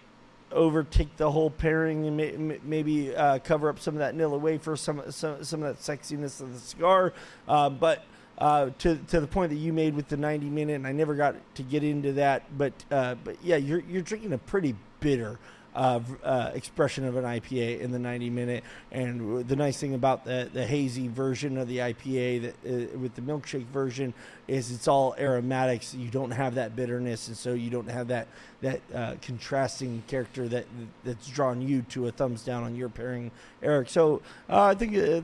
[0.53, 4.37] overtake the whole pairing and may, may- maybe uh, cover up some of that vanilla
[4.37, 7.15] wafer, some some some of that sexiness of the cigar.
[7.49, 8.05] Uh, but
[8.39, 11.15] uh, to to the point that you made with the 90 minute, and I never
[11.15, 15.39] got to get into that, but uh, but yeah, you're you're drinking a pretty bitter
[15.75, 18.65] uh, uh, expression of an IPA in the 90 minute.
[18.91, 22.55] And the nice thing about the, the hazy version of the IPA that
[22.95, 24.15] uh, with the milkshake version
[24.49, 25.95] is it's all aromatics.
[25.95, 28.29] You don't have that bitterness, and so you don't have that
[28.61, 30.67] that uh, contrasting character that
[31.05, 33.31] that's drawn you to a thumbs down on your pairing,
[33.63, 33.89] Eric.
[33.89, 34.21] So
[34.51, 35.23] uh, I think uh,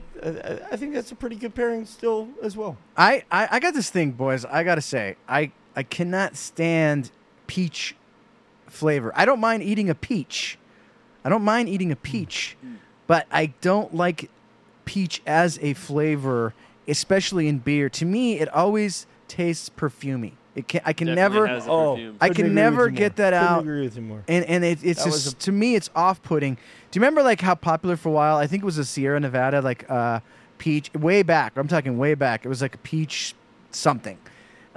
[0.70, 2.76] I think that's a pretty good pairing still as well.
[2.96, 4.44] I, I I got this thing, boys.
[4.44, 7.11] I gotta say, I I cannot stand
[7.46, 7.96] peach
[8.71, 9.12] flavor.
[9.14, 10.59] I don't mind eating a peach.
[11.25, 12.57] I don't mind eating a peach,
[13.07, 14.31] but I don't like
[14.85, 16.55] peach as a flavor,
[16.87, 17.89] especially in beer.
[17.91, 20.33] To me, it always tastes perfumey.
[20.55, 22.16] It can I can Definitely never has a Oh, perfume.
[22.21, 23.31] I couldn't can agree never with you get more.
[23.31, 23.61] that Couldn't out.
[23.61, 24.23] Agree with you more.
[24.27, 26.55] and and it, it's That just was a- to me it's off-putting.
[26.55, 26.61] Do
[26.99, 28.37] you remember like how popular for a while?
[28.39, 30.21] I think it was a Sierra Nevada like uh,
[30.59, 31.57] peach way back.
[31.57, 32.45] I'm talking way back.
[32.45, 33.35] It was like a peach
[33.71, 34.19] something.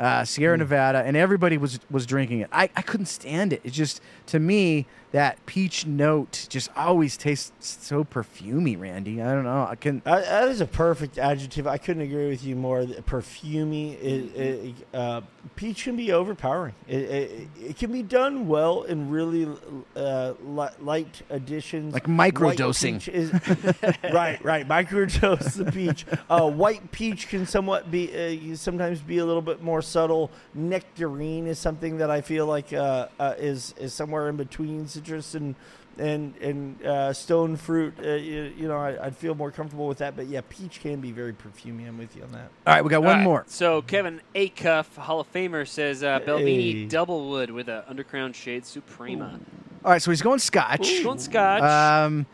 [0.01, 0.61] Uh, Sierra Hmm.
[0.61, 2.49] Nevada, and everybody was was drinking it.
[2.51, 3.61] I, I couldn't stand it.
[3.63, 9.21] It just to me that peach note just always tastes so perfumey, Randy.
[9.21, 9.67] I don't know.
[9.69, 11.67] I can That, that is a perfect adjective.
[11.67, 12.81] I couldn't agree with you more.
[12.83, 15.21] Perfumey, it, it, uh,
[15.55, 16.73] peach can be overpowering.
[16.87, 19.47] It, it, it can be done well in really
[19.95, 23.07] uh, light additions, Like microdosing.
[23.07, 23.31] Is,
[24.13, 24.67] right, right.
[24.67, 26.05] Microdose the peach.
[26.29, 30.31] Uh, white peach can somewhat be uh, sometimes be a little bit more subtle.
[30.53, 35.35] Nectarine is something that I feel like uh, uh, is is somewhere in between citrus
[35.35, 35.55] and
[35.97, 37.93] and and uh, stone fruit.
[38.03, 40.15] Uh, you, you know, I, I'd feel more comfortable with that.
[40.15, 41.87] But yeah, peach can be very perfumey.
[41.87, 42.49] I'm with you on that.
[42.65, 43.43] All right, we got All one right, more.
[43.47, 46.87] So Kevin Acuff, Hall of Famer, says uh, Balvenie Hey.
[46.87, 49.39] Doublewood with a Undercrown Shade Suprema.
[49.83, 51.03] All right, so he's going Scotch.
[51.03, 51.61] Going Scotch.
[51.63, 52.25] Um,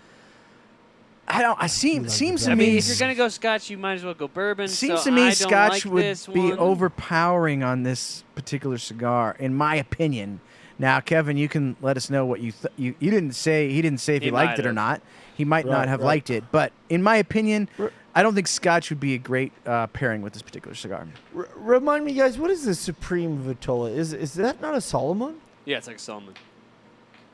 [1.29, 1.61] I don't.
[1.61, 3.77] I seem Like seems the to I me mean, if you're gonna go Scotch, you
[3.77, 4.69] might as well go bourbon.
[4.69, 6.57] Seems so to me I Scotch like would be one.
[6.59, 10.39] overpowering on this particular cigar, in my opinion.
[10.79, 13.81] Now, Kevin, you can let us know what you th- you you didn't say he
[13.81, 15.01] didn't say if he, He liked might it or not.
[15.35, 16.05] He might not have right.
[16.07, 17.69] liked it, but in my opinion,
[18.15, 21.07] I don't think Scotch would be a great uh, pairing with this particular cigar.
[21.35, 23.91] R- remind me, guys, what is the Suprema Vitola?
[23.91, 25.35] Is is that not a Salomon?
[25.65, 26.35] Yeah, it's like a Salomon.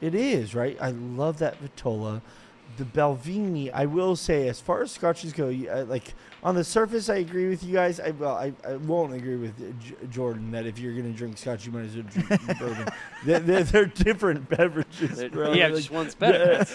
[0.02, 0.78] It is right.
[0.82, 2.22] I love that Vitola.
[2.78, 6.64] The Balvenie, I will say, as far as scotches go, you- I, like on the
[6.64, 8.00] surface, I agree with you guys.
[8.00, 11.18] I well, I, I won't agree with uh, J- Jordan that if you're going to
[11.18, 12.88] drink scotch, you might as well drink bourbon.
[13.26, 15.18] They're, they're, they're different beverages.
[15.18, 15.54] They're- bro.
[15.54, 16.66] yeah, Like, just one's better.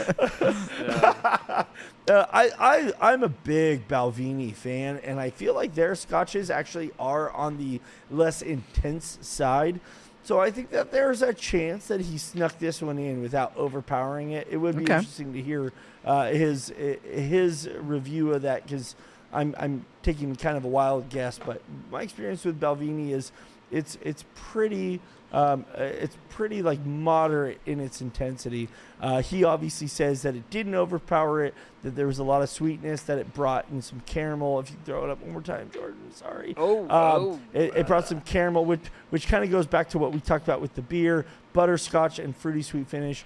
[0.81, 1.65] Yeah.
[2.09, 6.93] uh, I, I I'm a big Balvenie fan, and I feel like their scotches actually
[6.99, 7.81] are on the
[8.11, 9.81] less intense side.
[10.29, 14.33] So I think that there's a chance that he snuck this one in without overpowering
[14.33, 14.47] it.
[14.51, 14.97] It would be Okay.
[14.97, 15.72] interesting to hear
[16.05, 18.95] uh, his his review of that because
[19.33, 23.33] I'm I'm taking kind of a wild guess, but my experience with Balvenie is
[23.70, 25.01] it's it's pretty
[25.33, 28.68] um, uh, it's pretty like moderate in its intensity.
[29.01, 32.49] Uh, he obviously says that it didn't overpower it, that there was a lot of
[32.49, 34.59] sweetness, that it brought in some caramel.
[34.61, 36.55] If you throw it up one more time, Jordan, sorry.
[36.57, 37.41] Oh, Um, oh.
[37.53, 40.45] it, it brought some caramel, which which kind of goes back to what we talked
[40.45, 43.24] about with the beer, butterscotch and fruity sweet finish.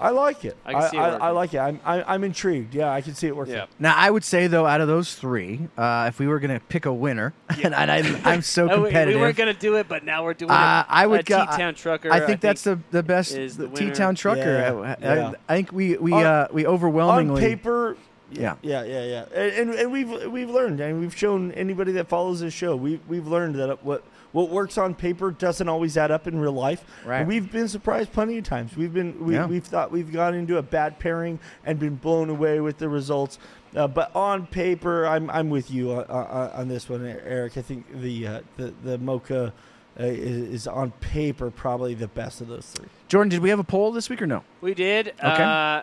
[0.00, 0.56] I like it.
[0.64, 1.58] I can see it I, I, like it.
[1.58, 2.74] I'm, I'm I'm intrigued.
[2.74, 3.54] Yeah, I can see it working.
[3.54, 3.66] Yeah.
[3.78, 6.64] Now, I would say though, out of those three, uh, if we were going to
[6.66, 9.88] pick a winner, and, and I, I'm so we- competitive, we weren't gonna do it,
[9.88, 10.92] but now we're doing Uh, it.
[10.92, 12.10] I would uh, go- T-Town Trucker.
[12.12, 14.40] I think that's the the best T-town trucker.
[14.40, 15.32] Yeah, I, I- yeah.
[15.48, 17.96] I think we we On- uh, we overwhelmingly on paper
[18.30, 18.54] Yeah.
[18.62, 22.40] yeah yeah yeah and, and, and we've we've learned and we've shown anybody that follows
[22.40, 26.26] this show we, we've learned that what what works on paper doesn't always add up
[26.26, 27.26] in real life Right.
[27.26, 29.46] we've been surprised plenty of times we've been we, Yeah.
[29.46, 33.38] we've thought we've gone into a bad pairing and been blown away with the results
[33.76, 37.62] uh, but on paper i'm i'm with you on, on, on this one eric i
[37.62, 39.52] think the uh, the the mocha
[39.98, 43.58] uh, is, is on paper probably the best of those three Jordan, did we have
[43.58, 44.44] a poll this week or no?
[44.60, 45.08] We did.
[45.08, 45.42] Okay.
[45.42, 45.82] Uh,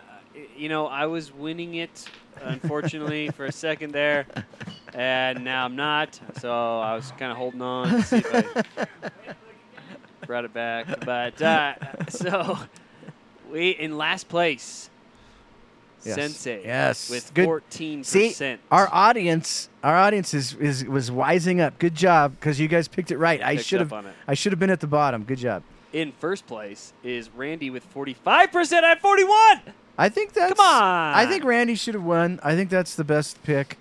[0.56, 2.06] you know, I was winning it,
[2.42, 4.26] unfortunately, for a second there,
[4.94, 6.20] and now I'm not.
[6.40, 8.34] So I was kind of holding on to see if
[8.78, 8.88] I
[10.26, 11.06] brought it back.
[11.06, 11.76] But uh,
[12.10, 12.58] so
[13.52, 14.90] we in last place,
[16.04, 16.16] Yes.
[16.16, 16.62] Sensei.
[16.64, 17.10] Yes.
[17.10, 18.62] with fourteen percent.
[18.72, 21.80] our audience, our audience is, is was wising up.
[21.80, 23.42] Good job, because you guys picked it right.
[23.42, 24.06] I should have.
[24.28, 25.24] I should have been at the bottom.
[25.24, 25.64] Good job.
[25.94, 29.62] In first place is Randy with forty-five percent at forty-one.
[29.98, 30.54] I think that's.
[30.54, 31.14] Come on.
[31.16, 32.40] I think Randy should have won.
[32.44, 33.78] I think that's the best pick.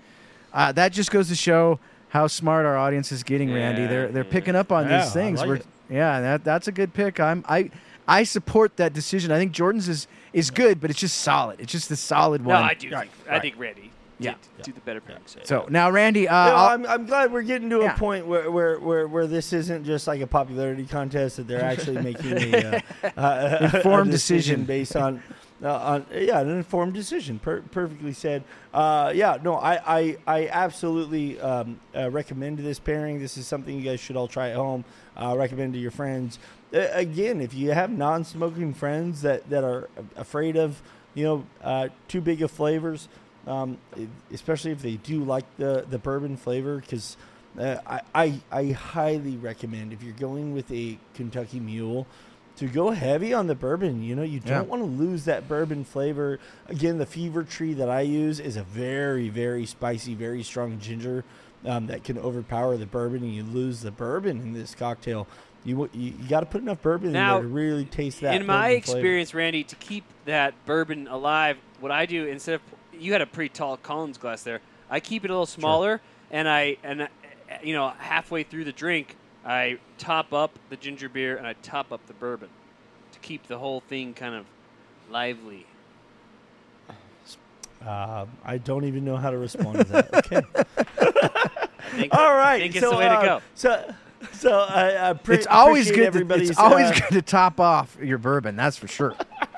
[0.57, 1.79] Uh, that just goes to show
[2.09, 3.85] how smart our audience is getting, Randy.
[3.85, 4.31] They're they're yeah.
[4.31, 5.39] picking up on Yeah, these things.
[5.39, 5.65] like We're, it.
[5.89, 7.19] yeah, that that's a good pick.
[7.19, 7.69] I'm I
[8.07, 9.31] I support that decision.
[9.31, 11.59] I think Jordan's is is good, but it's just solid.
[11.61, 12.55] It's just the solid one.
[12.55, 12.69] No, one.
[12.71, 12.89] I do.
[12.89, 13.91] Right, think, I think Randy.
[14.19, 14.33] Yeah.
[14.55, 15.17] did do the better pick.
[15.43, 17.93] So now, Randy, uh, Yeah, I'll- I'm, I'm glad we're getting to Yeah.
[17.93, 21.63] a point where, where, where, where this isn't just like a popularity contest that they're
[21.63, 24.65] actually making a, uh, uh, a Informed decision decision.
[24.65, 25.21] based on
[25.63, 27.39] uh, on yeah, an informed decision.
[27.39, 28.43] Per- perfectly said.
[28.73, 33.19] Uh, yeah, no, I I, I absolutely um, uh, recommend this pairing.
[33.19, 34.85] This is something you guys should all try at home.
[35.15, 36.37] Uh, recommend to your friends.
[36.71, 40.81] Again, if you have non-smoking friends that that are afraid of
[41.13, 43.07] you know uh, too big of flavors,
[43.47, 43.77] um,
[44.31, 47.17] especially if they do like the the bourbon flavor, because
[47.59, 52.05] uh, I, I I highly recommend if you're going with a Kentucky Mule
[52.57, 54.03] to go heavy on the bourbon.
[54.03, 54.61] You know, you don't Yeah.
[54.61, 56.39] want to lose that bourbon flavor.
[56.67, 61.23] Again, the Fever-Tree that I use is a very, very spicy, very strong ginger
[61.65, 65.27] um, that can overpower the bourbon, and you lose the bourbon in this cocktail.
[65.65, 68.39] You you, you got to put enough bourbon Now, in there to really taste that.
[68.39, 68.97] In my bourbon flavor.
[68.99, 72.61] experience, Randy, to keep that bourbon alive, what I do instead of
[72.93, 75.99] you had a pretty tall Collins glass there, I keep it a little smaller,
[76.31, 77.07] and I and uh,
[77.61, 79.15] you know halfway through the drink,
[79.47, 82.49] I top up the ginger beer and I top up the bourbon
[83.13, 84.45] to keep the whole thing kind of
[85.09, 85.65] lively.
[87.85, 90.13] Uh, I don't even know how to respond to that.
[90.13, 90.41] Okay.
[90.57, 92.55] I think, All right.
[92.55, 93.41] I think it's so, the way to uh, go.
[93.55, 93.93] So,
[94.33, 96.01] so I, I pre- it's always appreciate good.
[96.01, 96.49] To, everybody's.
[96.49, 98.55] it's always uh, good to top off your bourbon.
[98.55, 99.15] That's for sure.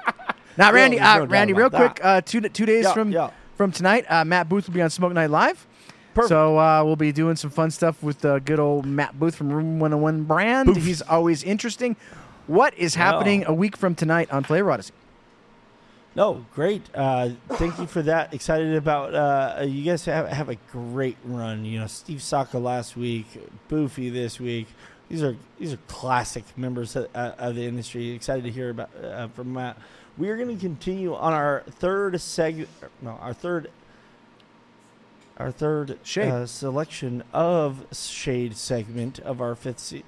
[0.58, 3.32] now, Randy, there's uh, no Randy, real quick, uh, two two days Yeah, from yeah.
[3.56, 5.66] from tonight, uh, Matt Booth will be on Smoke Night Live.
[6.14, 6.30] Perfect.
[6.30, 9.52] So uh, we'll be doing some fun stuff with uh, good old Matt Booth from
[9.52, 10.68] Room 101 brand.
[10.68, 10.84] Booth.
[10.84, 11.96] He's always interesting.
[12.48, 14.94] What is happening a week from tonight on Flavor Odyssey?
[16.16, 16.82] No, great.
[16.96, 18.34] Uh, thank you for that.
[18.34, 21.64] Excited about uh, you guys have have a great run.
[21.64, 23.28] You know, Steve Saka last week,
[23.70, 24.68] Boofy this week.
[25.10, 28.10] These are these are classic members of, uh, of the industry.
[28.10, 29.78] Excited to hear about uh, from Matt.
[30.18, 32.68] We are going to continue on our third seg.
[33.02, 33.70] No, our third.
[35.40, 36.30] Our third Shade.
[36.30, 40.06] Uh, selection of shade segment of our fifth season.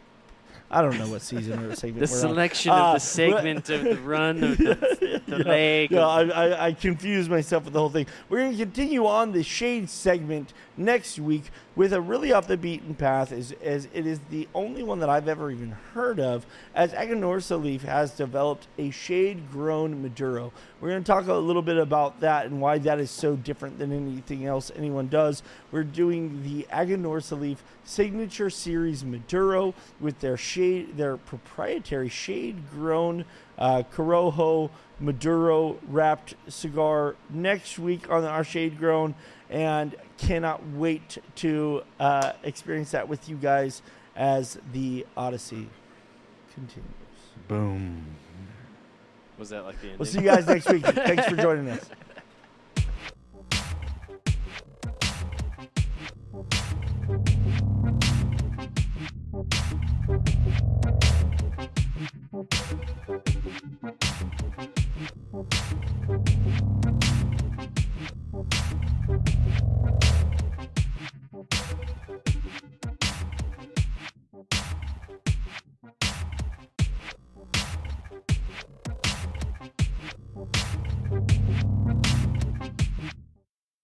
[0.70, 2.30] I don't know what season or segment The we're on.
[2.30, 5.92] selection Uh, of the segment of the run of the, the yeah, leg.
[5.92, 8.08] Yeah, I, I, I confused myself with the whole thing.
[8.30, 11.46] We're going to continue on the shade segment next week
[11.76, 15.10] with a really off the beaten path, as, as it is the only one that
[15.10, 16.46] I've ever even heard of,
[16.76, 20.52] as Aganorsa Leaf has developed a shade grown Maduro.
[20.80, 23.80] We're going to talk a little bit about that and why that is so different
[23.80, 25.44] than anything else anyone does.
[25.72, 33.26] We're doing the Aganorsa Leaf Signature Series Maduro with their shade, their proprietary shade grown
[33.58, 39.16] uh, Corojo Maduro wrapped cigar next week on our Shade Grown,
[39.50, 43.82] and cannot wait to uh, experience that with you guys
[44.16, 45.68] as the Odyssey
[46.54, 46.86] continues.
[47.48, 48.06] Boom.
[49.38, 50.00] Was that like the end?
[50.00, 50.86] We'll see you guys next week.
[50.86, 51.86] Thanks for joining us.